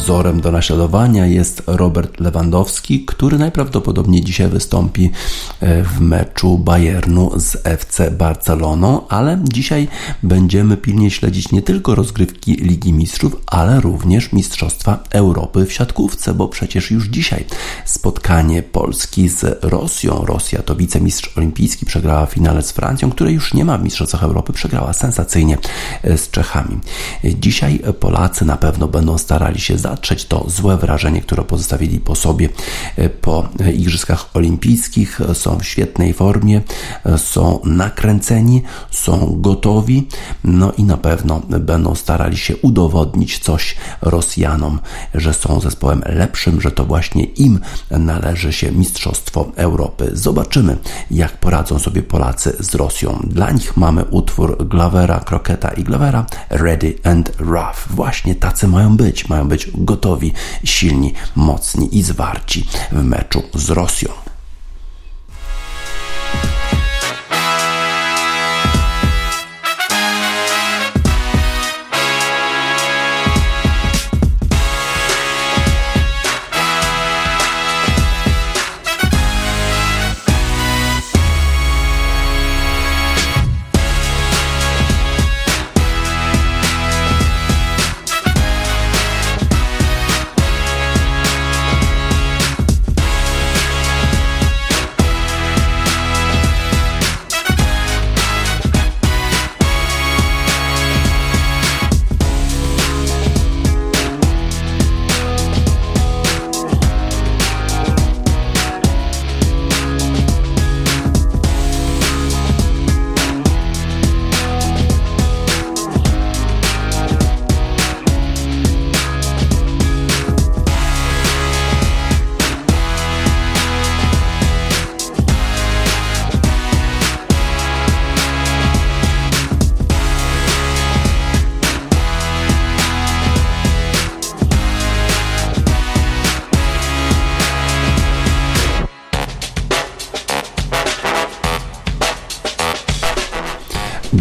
Wzorem 0.07 0.41
do 0.41 0.51
naśladowania 0.51 1.25
jest 1.25 1.63
Robert 1.67 2.19
Lewandowski, 2.19 3.05
który 3.05 3.37
najprawdopodobniej 3.37 4.23
dzisiaj 4.23 4.47
wystąpi 4.49 5.11
e, 5.59 5.83
w 5.83 5.99
meczu 5.99 6.57
Bayernu 6.57 7.31
z 7.35 7.57
FC 7.63 8.11
Barceloną, 8.11 9.07
ale 9.07 9.39
dzisiaj 9.43 9.87
będziemy 10.23 10.77
pilnie 10.77 11.11
śledzić 11.11 11.51
nie 11.51 11.61
tylko 11.61 11.95
rozgrywki 11.95 12.53
Ligi 12.53 12.93
Mistrzów, 12.93 13.35
ale 13.47 13.81
również 13.81 14.33
Mistrzostwa 14.33 15.03
Europy 15.09 15.65
w 15.65 15.73
siatkówce, 15.73 16.33
bo 16.33 16.47
przecież 16.47 16.91
już 16.91 17.07
dzisiaj 17.07 17.45
spotkanie 17.85 18.63
Polski 18.63 19.29
z 19.29 19.59
Rosją. 19.61 20.25
Rosja 20.25 20.61
to 20.61 20.75
wicemistrz 20.75 21.37
olimpijski, 21.37 21.85
przegrała 21.85 22.25
finale 22.25 22.63
z 22.63 22.71
Francją, 22.71 23.11
której 23.11 23.33
już 23.33 23.53
nie 23.53 23.65
ma 23.65 23.77
w 23.77 23.83
Mistrzostwach 23.83 24.23
Europy, 24.23 24.53
przegrała 24.53 24.93
sensacyjnie 24.93 25.57
z 26.03 26.29
Czechami. 26.29 26.79
Dzisiaj 27.23 27.79
Polacy 27.99 28.45
na 28.45 28.57
pewno 28.57 28.87
będą 28.87 29.17
starali 29.17 29.59
się 29.59 29.77
zatrzeć 29.97 30.25
to 30.25 30.45
złe 30.47 30.77
wrażenie, 30.77 31.21
które 31.21 31.43
pozostawili 31.43 31.99
po 31.99 32.15
sobie 32.15 32.49
e, 32.95 33.09
po 33.09 33.49
Igrzyskach 33.73 34.29
Olimpijskich. 34.33 35.19
Są 35.33 35.59
w 35.59 35.65
świetnej 35.65 36.13
formie, 36.13 36.61
e, 37.05 37.17
są 37.17 37.59
nakręceni, 37.63 38.63
są 38.91 39.41
gotowi, 39.41 40.07
no 40.43 40.71
i 40.71 40.83
na 40.83 40.97
pewno 40.97 41.41
będą 41.49 41.95
starali 41.95 42.37
się 42.37 42.57
udowodnić 42.57 43.39
coś 43.39 43.75
Rosjanom, 44.01 44.79
że 45.13 45.33
są 45.33 45.59
zespołem 45.59 46.01
lepszym, 46.05 46.61
że 46.61 46.71
to 46.71 46.85
właśnie 46.85 47.23
im 47.23 47.59
należy 47.91 48.53
się 48.53 48.71
Mistrzostwo 48.71 49.51
Europy. 49.55 50.09
Zobaczymy, 50.13 50.77
jak 51.11 51.37
poradzą 51.37 51.79
sobie 51.79 52.03
Polacy 52.03 52.55
z 52.59 52.75
Rosją. 52.75 53.21
Dla 53.23 53.51
nich 53.51 53.77
mamy 53.77 54.05
utwór 54.05 54.67
Glavera, 54.67 55.19
Kroketa 55.19 55.69
i 55.69 55.83
Glavera 55.83 56.25
Ready 56.49 56.95
and 57.03 57.31
Rough. 57.39 57.87
Właśnie 57.89 58.35
tacy 58.35 58.67
mają 58.67 58.97
być. 58.97 59.29
Mają 59.29 59.47
być 59.47 59.71
gotowi, 59.87 60.33
silni, 60.65 61.13
mocni 61.35 61.97
i 61.97 62.03
zwarci 62.03 62.67
w 62.91 63.03
meczu 63.03 63.43
z 63.53 63.69
Rosją. 63.69 64.09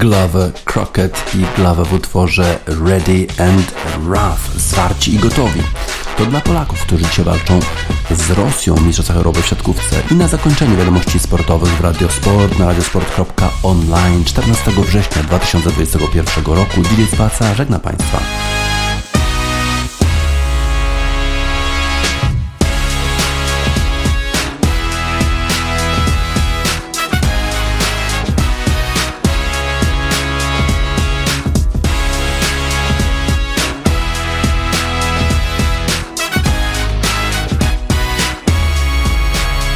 Glove 0.06 0.52
Crockett 0.64 1.34
i 1.34 1.44
Glove 1.56 1.84
w 1.84 1.92
utworze 1.92 2.58
Ready 2.66 3.26
and 3.38 3.74
Rough, 4.04 4.56
zwarci 4.56 5.14
i 5.14 5.18
gotowi. 5.18 5.62
To 6.18 6.26
dla 6.26 6.40
Polaków, 6.40 6.82
którzy 6.82 7.04
dzisiaj 7.04 7.24
walczą 7.24 7.60
z 8.10 8.30
Rosją 8.30 8.74
w 8.74 8.86
Mistrzostwach 8.86 9.16
Europy 9.16 9.42
w 9.42 9.46
siatkówce. 9.46 10.02
I 10.10 10.14
na 10.14 10.28
zakończenie 10.28 10.76
wiadomości 10.76 11.18
sportowych 11.18 11.70
w 11.70 11.80
Radiosport 11.80 12.58
na 12.58 12.66
radiosport.online 12.66 14.24
14 14.24 14.70
września 14.70 15.22
2021 15.22 16.44
roku. 16.44 16.82
Dziwiec 16.90 17.16
Paca 17.16 17.54
żegna 17.54 17.78
Państwa. 17.78 18.18